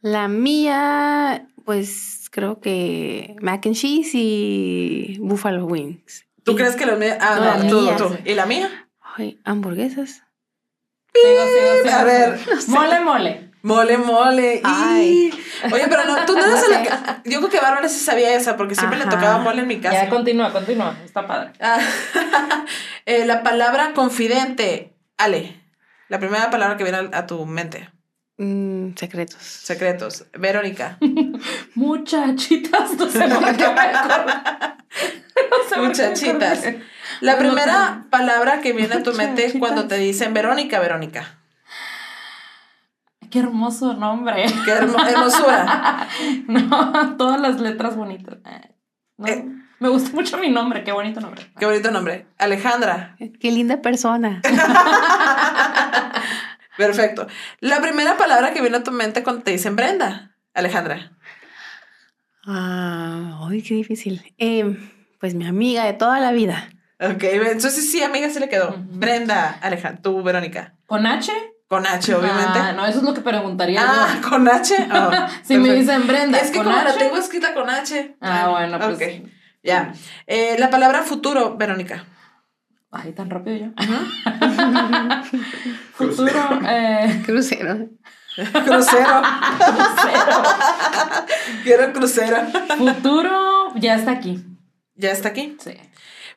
[0.00, 6.24] La mía, pues creo que mac and cheese y buffalo wings.
[6.44, 7.18] ¿Tú Y- crees que la mía?
[7.20, 8.16] Ah, No, no, la tú, mía, tú.
[8.24, 8.88] ¿Y la mía?
[9.16, 10.22] Ay, hamburguesas.
[11.14, 11.94] Sigo, sigo, sigo.
[11.96, 12.38] A ver.
[12.68, 13.47] Mole, mole.
[13.62, 14.60] Mole, mole.
[14.64, 15.30] Ay.
[15.72, 18.56] Oye, pero no, tú no eres la que- Yo creo que Bárbara sí sabía esa
[18.56, 20.04] porque siempre le tocaba mole en mi casa.
[20.04, 20.96] Ya, continúa, continúa.
[21.04, 21.52] Está padre.
[21.60, 21.78] Ah,
[23.06, 24.94] eh, la palabra confidente.
[25.16, 25.60] Ale.
[26.08, 27.90] La primera palabra que viene a, a tu mente.
[28.38, 29.42] Mm, secretos.
[29.42, 30.24] Secretos.
[30.32, 30.96] Verónica.
[31.74, 33.64] Muchachitas, no sé por qué.
[33.64, 33.74] No
[35.68, 36.64] sé por qué me Muchachitas.
[37.20, 39.58] La primera palabra que viene a tu mente Muchachitas.
[39.58, 41.37] cuando te dicen Verónica, Verónica.
[43.30, 44.46] Qué hermoso nombre.
[44.64, 46.06] Qué hermo- hermosura.
[46.48, 48.38] No, todas las letras bonitas.
[48.46, 48.70] Eh,
[49.18, 49.44] no, Eh.
[49.80, 51.48] Me gusta mucho mi nombre, qué bonito nombre.
[51.56, 52.26] Qué bonito nombre.
[52.36, 53.16] Alejandra.
[53.40, 54.42] Qué linda persona.
[56.76, 57.26] Perfecto.
[57.60, 60.34] La primera palabra que viene a tu mente cuando te dicen Brenda.
[60.54, 61.12] Alejandra.
[62.46, 64.34] Ah, ay, qué difícil.
[64.38, 64.76] Eh,
[65.20, 66.68] pues mi amiga de toda la vida.
[67.00, 68.74] Ok, entonces sí, amiga, se le quedó.
[68.78, 70.74] Brenda, Alejandra, tú, Verónica.
[70.86, 71.32] ¿Con H?
[71.68, 72.58] Con H, obviamente.
[72.58, 74.28] Ah, no, eso es lo que preguntaría Ah, yo.
[74.30, 74.74] con H.
[74.90, 75.10] Oh,
[75.44, 75.72] Si me perfecto.
[75.92, 76.98] dicen Brenda, Es que ¿con como la H?
[76.98, 78.16] tengo escrita con H.
[78.22, 78.94] Ah, bueno, pues.
[78.94, 79.02] Ok,
[79.62, 79.92] ya.
[80.26, 82.04] Eh, la palabra futuro, Verónica.
[82.90, 83.66] Ay, tan rápido yo.
[85.92, 87.88] Futuro, eh, Crucero.
[88.64, 89.22] Crucero.
[89.58, 90.42] crucero.
[91.64, 92.38] Quiero crucero.
[92.78, 94.42] Futuro ya está aquí.
[94.94, 95.56] Ya está aquí.
[95.62, 95.74] Sí.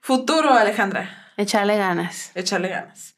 [0.02, 1.32] Futuro, Alejandra.
[1.38, 2.32] Echarle ganas.
[2.36, 3.16] Échale ganas.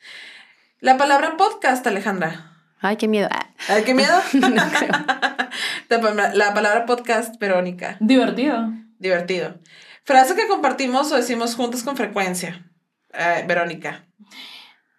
[0.84, 2.51] La palabra podcast, Alejandra.
[2.81, 3.29] Ay, qué miedo.
[3.69, 4.13] Ay, qué miedo.
[4.34, 4.91] no creo.
[5.89, 7.95] La, palabra- la palabra podcast, Verónica.
[8.01, 8.73] Divertido.
[8.99, 9.55] Divertido.
[10.03, 12.69] Frase que compartimos o decimos juntas con frecuencia.
[13.13, 14.03] Eh, Verónica.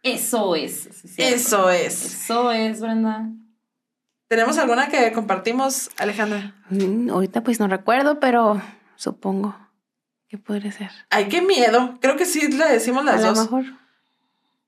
[0.02, 0.88] Eso es.
[1.04, 1.22] sí.
[1.22, 2.04] Eso es.
[2.24, 3.26] Eso es, Brenda.
[4.28, 6.54] ¿Tenemos alguna que compartimos, Alejandra?
[6.70, 8.62] Mm, Ahorita pues no recuerdo, pero
[8.96, 9.54] supongo
[10.28, 10.90] que podría ser.
[11.10, 11.98] Ay, qué miedo.
[12.00, 13.42] Creo que sí le decimos las A lo dos.
[13.42, 13.64] mejor.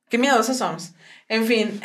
[0.08, 0.94] Qué miedosos somos.
[1.28, 1.80] En fin,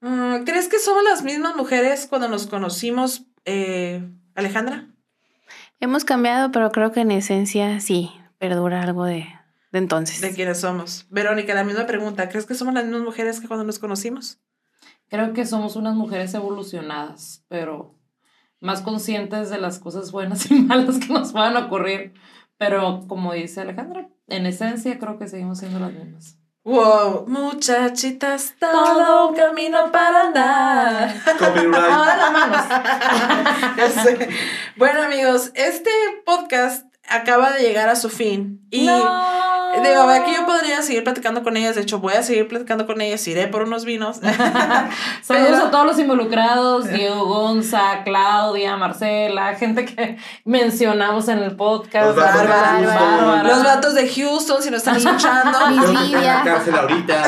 [0.00, 4.86] mm, ¿crees que somos las mismas mujeres cuando nos conocimos, eh, Alejandra?
[5.80, 9.26] Hemos cambiado, pero creo que en esencia sí, perdura algo de,
[9.72, 10.20] de entonces.
[10.20, 11.06] De quiénes somos.
[11.10, 12.28] Verónica, la misma pregunta.
[12.28, 14.38] ¿Crees que somos las mismas mujeres que cuando nos conocimos?
[15.08, 17.94] Creo que somos unas mujeres evolucionadas, pero
[18.60, 22.14] más conscientes de las cosas buenas y malas que nos puedan ocurrir.
[22.58, 26.36] Pero como dice Alejandra, en esencia creo que seguimos siendo las mismas.
[26.64, 31.14] Wow, muchachitas, todo un camino para andar.
[31.38, 31.74] Copyright.
[31.92, 33.76] Ahora las manos.
[33.76, 34.28] Ya sé.
[34.76, 35.90] Bueno, amigos, este
[36.24, 38.66] podcast acaba de llegar a su fin.
[38.70, 39.55] Y No.
[39.82, 41.74] Digo, aquí yo podría seguir platicando con ellas.
[41.74, 43.26] De hecho, voy a seguir platicando con ellas.
[43.26, 44.16] Iré por unos vinos.
[45.22, 51.56] Saludos Pero- a todos los involucrados, Diego Gonza, Claudia, Marcela, gente que mencionamos en el
[51.56, 52.06] podcast.
[52.06, 52.96] Los vatos de Bárbara, Houston.
[52.96, 53.42] Bárbara.
[53.48, 55.58] Los vatos de Houston, si nos están escuchando.
[55.92, 56.42] Lidia.
[56.80, 57.22] ahorita.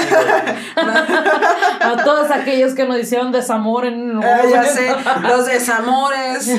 [1.80, 6.50] A todos aquellos que nos hicieron desamor en Ah, ya sé, los desamores.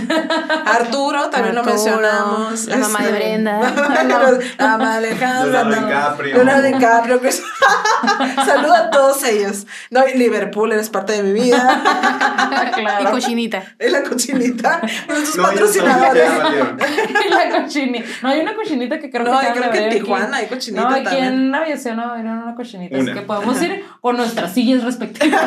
[0.65, 2.65] Arturo, también lo mencionamos.
[2.65, 3.59] la mamá de Este, Brenda.
[4.57, 5.63] la mamá de Alejandra.
[5.81, 5.87] No.
[5.87, 6.35] DiCaprio.
[6.35, 7.21] Leonardo DiCaprio.
[7.21, 7.31] que-
[8.45, 9.65] Saludo a todos ellos.
[9.89, 11.81] No, Liverpool eres parte de mi vida.
[13.01, 13.63] Y cochinita.
[13.77, 14.79] Es la cochinita.
[15.07, 16.29] Nuestros No, patrocinadores.
[17.29, 18.05] la cochinita.
[18.21, 20.35] No, hay una cochinita que creo No, que acaban creo de que en Tijuana aquí.
[20.35, 21.25] hay cochinita No, aquí también.
[21.25, 22.95] en aviación no, era una cochinita.
[22.97, 23.11] Una.
[23.11, 25.41] Así que podemos ir con nuestras sillas respectivas.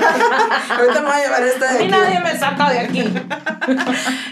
[0.78, 1.88] Ahorita me voy a llevar esta de y aquí.
[1.88, 3.12] nadie me saca de aquí.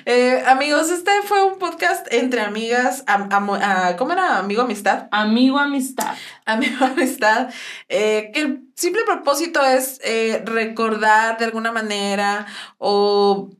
[0.06, 3.04] Eh, amigos, este fue un podcast entre amigas.
[3.06, 4.38] am- amo- ah, ¿Cómo era?
[4.38, 5.04] Amigo amistad.
[5.10, 5.89] Amigo, amistad.
[5.96, 6.16] Amistad.
[6.46, 7.50] a mi amistad,
[7.88, 12.46] eh, que el simple propósito es eh, recordar de alguna manera
[12.78, 13.50] o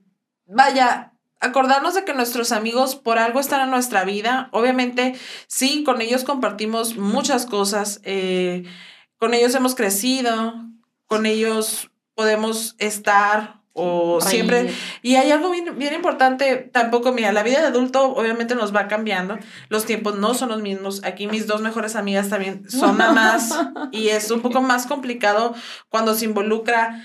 [0.47, 4.49] vaya, acordarnos de que nuestros amigos por algo están en nuestra vida.
[4.53, 8.65] Obviamente, sí, con ellos compartimos muchas cosas, eh,
[9.17, 10.55] con ellos hemos crecido,
[11.07, 14.31] con ellos podemos estar o Reír.
[14.31, 18.75] siempre y hay algo bien, bien importante tampoco mira la vida de adulto obviamente nos
[18.75, 22.97] va cambiando los tiempos no son los mismos aquí mis dos mejores amigas también son
[22.97, 23.55] mamás
[23.93, 25.55] y es un poco más complicado
[25.89, 27.05] cuando se involucra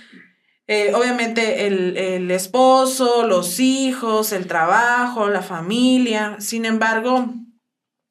[0.67, 7.29] eh, obviamente el, el esposo los hijos el trabajo la familia sin embargo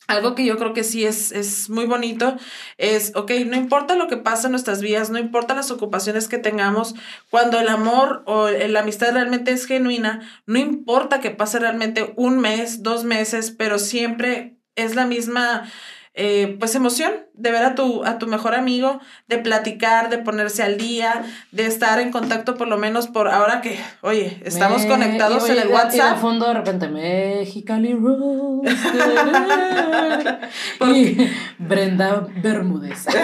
[0.07, 2.37] algo que yo creo que sí es, es muy bonito
[2.79, 6.39] es, ok, no importa lo que pasa en nuestras vidas, no importa las ocupaciones que
[6.39, 6.95] tengamos,
[7.31, 12.39] cuando el amor o la amistad realmente es genuina, no importa que pase realmente un
[12.39, 15.71] mes, dos meses, pero siempre es la misma,
[16.15, 20.63] eh, pues, emoción de ver a tu, a tu mejor amigo, de platicar, de ponerse
[20.63, 24.89] al día, de estar en contacto por lo menos por ahora que, oye, estamos Me-
[24.89, 26.19] conectados y en el y de WhatsApp.
[26.21, 28.75] fondo de repente Mexicali Rose.
[30.79, 33.07] ¿Por y Brenda Bermúdez.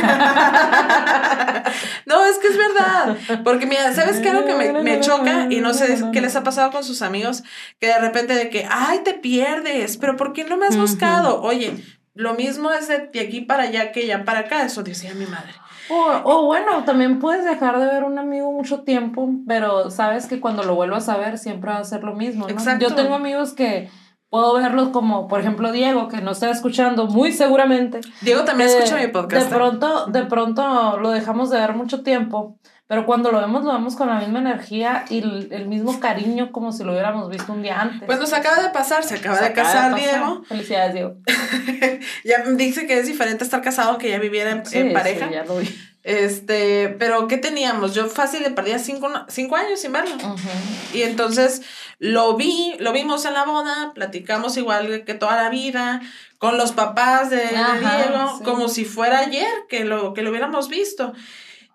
[2.06, 3.16] No, es que es verdad.
[3.44, 5.46] Porque mira, ¿sabes qué es lo que me, me choca?
[5.50, 7.44] Y no sé qué les ha pasado con sus amigos,
[7.78, 11.40] que de repente de que, ay, te pierdes, pero ¿por qué no me has buscado?
[11.42, 11.76] Oye,
[12.20, 15.52] lo mismo es de, aquí para allá que ya para acá, eso decía mi madre.
[15.88, 20.38] O, o bueno, también puedes dejar de ver un amigo mucho tiempo, pero sabes que
[20.38, 22.52] cuando lo vuelvas a ver siempre va a ser lo mismo, ¿no?
[22.52, 22.88] Exacto.
[22.88, 23.90] Yo tengo amigos que
[24.28, 28.00] puedo verlos como, por ejemplo, Diego, que no está escuchando muy seguramente.
[28.20, 29.48] Diego también Eh, escucha mi podcast.
[29.50, 32.56] De pronto, de pronto lo dejamos de ver mucho tiempo,
[32.90, 36.50] pero cuando lo vemos, lo vemos con la misma energía y el, el mismo cariño
[36.50, 38.02] como si lo hubiéramos visto un día antes.
[38.04, 40.10] Pues nos acaba de pasar, se acaba Se de acaba casar pasar.
[40.10, 40.42] Diego.
[40.48, 41.14] Felicidades, Diego.
[42.24, 45.30] Ya dice que es diferente estar casado que ya viviera en, Sí, en sí, pareja.
[45.30, 45.72] ya lo vi.
[46.02, 47.94] Este, pero ¿qué teníamos?
[47.94, 50.16] Yo fácil le perdía cinco, cinco años sin verlo.
[50.16, 50.48] Ujú.
[50.92, 51.62] Y entonces
[52.00, 56.00] lo vi, lo vimos en la boda, platicamos igual que toda la vida,
[56.38, 58.44] con los papás de, de Ajá, Diego, sí.
[58.44, 61.12] como si fuera ayer que lo, que lo hubiéramos visto.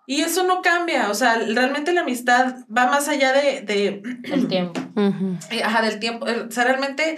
[0.07, 4.47] Y eso no cambia, o sea, realmente la amistad va más allá de, de El
[4.47, 4.79] tiempo.
[5.51, 7.17] Eh, ajá, del tiempo, o sea, realmente,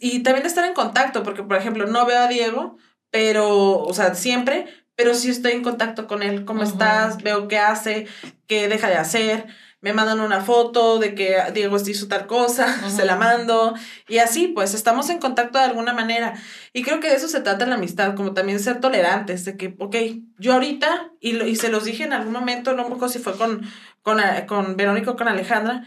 [0.00, 2.76] y también estar en contacto, porque por ejemplo, no veo a Diego,
[3.10, 7.22] pero, o sea, siempre, pero sí estoy en contacto con él, ¿cómo estás?
[7.22, 8.06] Veo qué hace,
[8.46, 9.46] qué deja de hacer,
[9.80, 13.74] me mandan una foto de que Diego hizo tal cosa, se la mando,
[14.08, 16.34] y así, pues estamos en contacto de alguna manera.
[16.72, 19.74] Y creo que de eso se trata la amistad, como también ser tolerantes, de que,
[19.78, 19.96] ok,
[20.38, 23.18] yo ahorita, y, lo- y se los dije en algún momento, no me acuerdo si
[23.18, 23.62] fue con,
[24.02, 25.84] con, a- con Verónica o con Alejandra,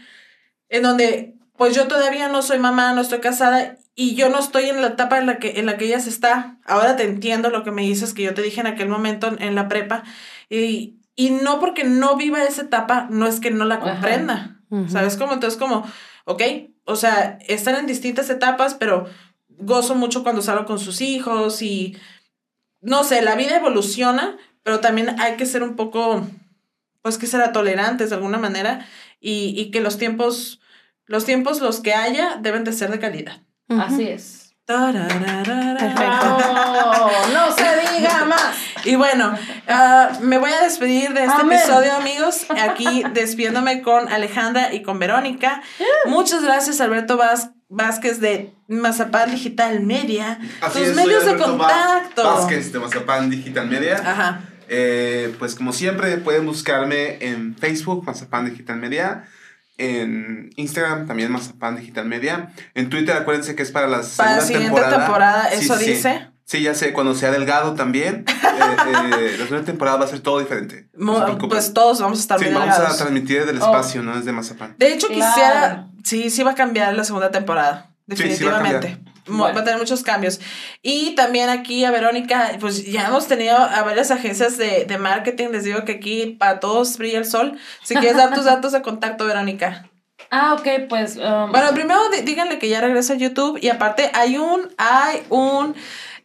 [0.68, 4.64] en donde pues yo todavía no soy mamá, no estoy casada y yo no estoy
[4.70, 6.58] en la etapa en la que, en la que ella se está.
[6.64, 9.40] Ahora te entiendo lo que me dices que yo te dije en aquel momento en,
[9.42, 10.02] en la prepa
[10.50, 14.60] y, y no porque no viva esa etapa, no es que no la comprenda.
[14.88, 15.32] ¿Sabes cómo?
[15.32, 15.86] Entonces como,
[16.24, 16.42] ok,
[16.84, 19.06] o sea, están en distintas etapas, pero
[19.48, 21.96] gozo mucho cuando salgo con sus hijos y
[22.80, 26.26] no sé, la vida evoluciona, pero también hay que ser un poco,
[27.02, 28.86] pues que será tolerantes de alguna manera
[29.20, 30.60] y, y que los tiempos,
[31.06, 33.40] los tiempos los que haya deben de ser de calidad.
[33.68, 34.54] Así es.
[35.78, 36.36] Perfecto.
[36.38, 37.10] ¡Oh!
[37.32, 38.56] no se diga más.
[38.84, 39.34] Y bueno,
[39.68, 41.58] ah, me voy a despedir de este Amén.
[41.58, 42.46] episodio, amigos.
[42.60, 45.62] Aquí despidiéndome con Alejandra y con Verónica.
[46.06, 50.38] Muchas gracias, Alberto Vaz- Vázquez de Mazapán Digital Media.
[50.60, 52.22] Así tus es, soy medios de contacto.
[52.24, 53.96] Vázquez de Mazapán Digital Media.
[54.04, 54.40] Ajá.
[54.68, 59.24] Eh, pues como siempre pueden buscarme en Facebook, Mazapán Digital Media.
[59.76, 62.52] En Instagram también Mazapán Digital Media.
[62.74, 65.48] En Twitter acuérdense que es para la Para la siguiente temporada.
[65.48, 65.90] eso sí.
[65.90, 66.28] dice.
[66.28, 68.24] Sí, ya sé, cuando sea delgado también.
[68.28, 68.32] eh,
[69.18, 70.88] eh, la segunda temporada va a ser todo diferente.
[70.94, 71.48] No Mo- se preocupen.
[71.50, 72.96] pues todos vamos a estar sí, muy vamos a delgados.
[72.98, 73.64] transmitir desde el Oh.
[73.66, 74.74] espacio, no desde Mazapán.
[74.78, 75.32] De hecho, Claro.
[75.34, 75.86] quisiera.
[76.04, 77.90] Sí, sí va a cambiar la segunda temporada.
[78.10, 78.98] Sí, sí va a Definitivamente.
[79.26, 79.54] Mo- Bueno.
[79.54, 80.38] Va a tener muchos cambios.
[80.82, 85.48] Y también aquí a Verónica, pues ya hemos tenido a varias agencias de, de marketing.
[85.50, 87.56] Les digo que aquí para todos brilla el sol.
[87.82, 89.88] Si quieres dar tus datos de contacto, Verónica.
[90.30, 91.16] Ah, ok, pues.
[91.16, 93.58] um, Bueno, primero dí- díganle que ya regresa a YouTube.
[93.62, 95.74] Y aparte, hay un, hay un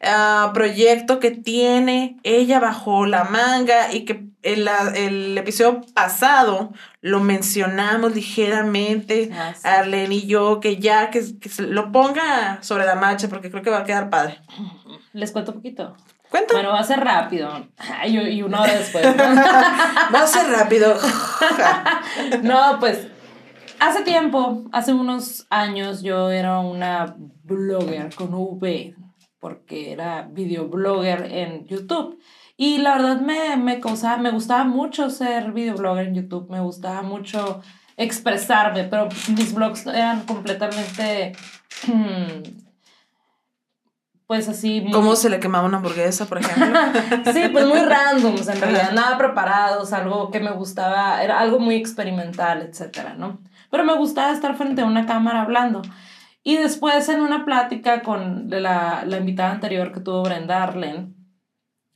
[0.02, 6.72] ah, proyecto que tiene ella bajo la manga y que en la- el episodio pasado
[7.02, 9.30] lo mencionamos ligeramente.
[9.34, 9.68] ah, sí.
[9.68, 13.62] Arlene y yo, que ya que, que se lo ponga sobre la marcha porque creo
[13.64, 14.39] que va a quedar padre.
[15.14, 15.95] Les cuento un poquito.
[16.30, 16.54] Cuenta.
[16.54, 17.68] Bueno, va a ser rápido.
[17.80, 19.04] Ay, y y una hora después.
[19.04, 19.24] ¿no?
[20.14, 20.95] Va a ser rápido.
[22.43, 23.08] No, pues
[23.80, 28.96] hace tiempo, hace unos años, yo era una blogger con V.
[29.40, 32.20] porque era videoblogger en YouTube.
[32.58, 37.02] Y la verdad me, me causaba, me gustaba mucho ser videoblogger en YouTube, me gustaba
[37.04, 37.62] mucho
[37.96, 41.32] expresarme, pero mis blogs eran completamente,
[44.28, 44.82] pues así...
[44.82, 46.80] muy- ¿Cómo se le quemaba una hamburguesa, por ejemplo?
[47.34, 51.76] Sí, pues muy random, en realidad, nada preparados, algo que me gustaba, era algo muy
[51.76, 53.40] experimental, etcétera, ¿no?
[53.70, 55.82] Pero me gustaba estar frente a una cámara hablando.
[56.44, 61.19] Y después en una plática con la, la invitada anterior que tuvo Brenda Arlen,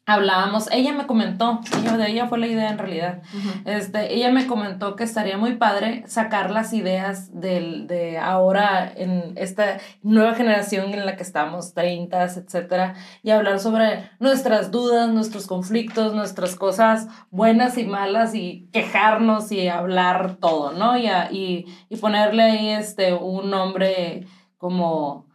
[0.06, 3.22] hablábamos, ella me comentó, ella, de ella fue la idea en realidad,
[3.66, 9.32] este, ella me comentó que estaría muy padre sacar las ideas del, de ahora en
[9.38, 15.48] esta nueva generación en la que estamos, 30, etcétera, y hablar sobre nuestras dudas, nuestros
[15.48, 20.98] conflictos, nuestras cosas buenas y malas y quejarnos y hablar todo, ¿no?
[20.98, 24.28] Y, a- y, y ponerle ahí este, un nombre
[24.58, 25.28] como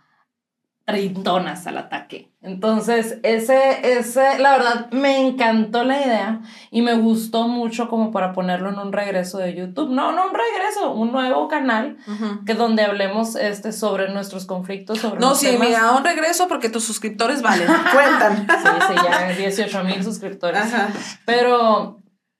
[0.89, 2.33] treintonas al ataque.
[2.41, 8.33] Entonces, ese, ese, la verdad, me encantó la idea y me gustó mucho como para
[8.33, 9.91] ponerlo en un regreso de YouTube.
[9.91, 11.99] No, no un regreso, un nuevo canal
[12.47, 15.69] que donde hablemos este, sobre nuestros conflictos, sobre No, sí, temas.
[15.69, 18.47] mira, un regreso porque tus suscriptores valen, cuentan.
[18.49, 20.63] Sí, sí, ya 18 mil suscriptores.
[20.63, 20.89] Ajá.
[21.27, 21.98] Pero,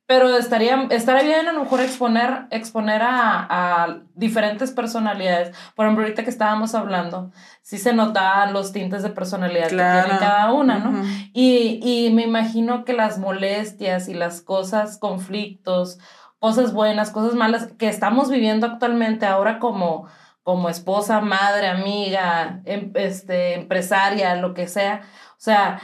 [0.09, 3.47] pero estaría, estaría bien a lo mejor exponer, exponer a,
[3.85, 5.55] a diferentes personalidades.
[5.75, 7.31] Por ejemplo, ahorita que estábamos hablando,
[7.61, 11.03] sí se notaban los tintes de personalidad que tiene cada una, ¿no?
[11.35, 15.99] Y, y me imagino que las molestias y las cosas, conflictos,
[16.39, 20.07] cosas buenas, cosas malas que estamos viviendo actualmente ahora como,
[20.43, 25.03] como esposa, madre, amiga, em- este, empresaria, lo que sea.
[25.33, 25.81] O sea,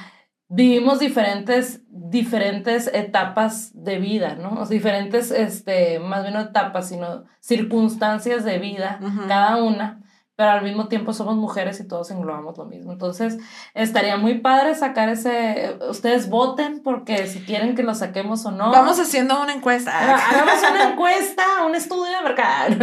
[0.54, 4.52] vivimos diferentes, diferentes etapas de vida, ¿no?
[4.60, 9.26] O sea, diferentes, este, más bien no etapas, sino circunstancias de vida, Ujú.
[9.26, 10.00] cada una,
[10.36, 12.92] pero al mismo tiempo somos mujeres y todos englobamos lo mismo.
[12.92, 13.38] Entonces,
[13.74, 18.70] estaría muy padre sacar ese, ustedes voten porque si quieren que lo saquemos o no.
[18.72, 19.96] Vamos haciendo una encuesta.
[19.96, 22.74] Haga- Hagamos una encuesta, un estudio de mercado.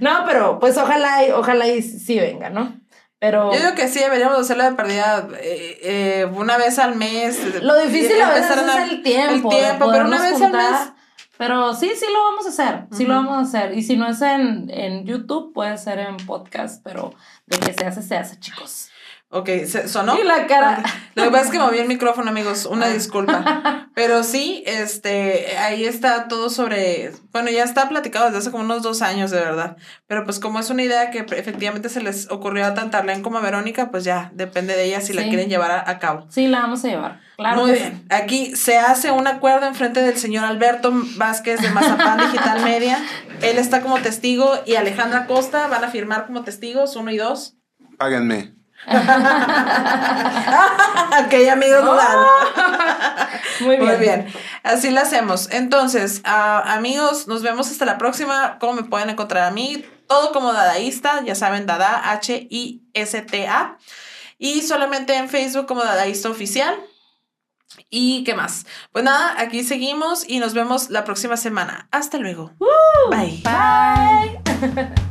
[0.00, 2.74] No, pero pues ojalá, ojalá y sí venga, ¿no?
[3.22, 7.62] Pero Yo digo que sí, deberíamos hacerlo de perdida eh, eh, una vez al mes.
[7.62, 9.52] lo difícil a veces es el tiempo.
[9.52, 10.92] el tiempo, pero una vez al mes.
[11.38, 13.78] Pero sí, sí lo vamos a hacer, sí lo vamos a hacer.
[13.78, 17.14] Y si no es en, en YouTube, puede ser en podcast, pero
[17.46, 18.88] de que se hace, se hace, chicos.
[19.34, 20.18] Ok, ¿se- ¿sonó?
[20.18, 20.82] Y la cara.
[21.14, 22.90] Lo que pasa es que moví el micrófono, amigos, una Ah.
[22.90, 23.88] disculpa.
[23.94, 28.82] Pero sí, este, ahí está todo sobre, bueno, ya está platicado desde hace como unos
[28.82, 29.76] dos años, de verdad.
[30.06, 33.22] Pero pues como es una idea que efectivamente se les ocurrió a tanto a Arlene
[33.22, 36.26] como a Verónica, pues ya depende de ellas si la quieren llevar a, a cabo.
[36.30, 37.20] Sí, la vamos a llevar.
[37.36, 38.06] Claro Muy que bien.
[38.10, 42.98] Aquí se hace un acuerdo en frente del señor Alberto Vázquez de Mazapán Digital Media.
[43.40, 47.56] Él está como testigo y Alejandra Costa van a firmar como testigos, uno y dos.
[47.98, 48.54] Páganme.
[51.24, 51.90] ok, amigos, sí.
[53.64, 53.88] Muy bien.
[53.88, 54.26] Muy bien,
[54.64, 55.48] así lo hacemos.
[55.52, 58.58] Entonces, ah, amigos, nos vemos hasta la próxima.
[58.58, 59.84] ¿Cómo me pueden encontrar a mí?
[60.08, 63.78] Todo como dadaísta, ya saben, Dada, H-I-S-T-A.
[64.38, 66.74] Y solamente en Facebook como Dadaísta Oficial.
[67.88, 68.66] ¿Y qué más?
[68.90, 71.88] Pues nada, aquí seguimos y nos vemos la próxima semana.
[71.90, 72.52] Hasta luego.
[73.10, 73.42] Bye.
[73.44, 74.92] Bye.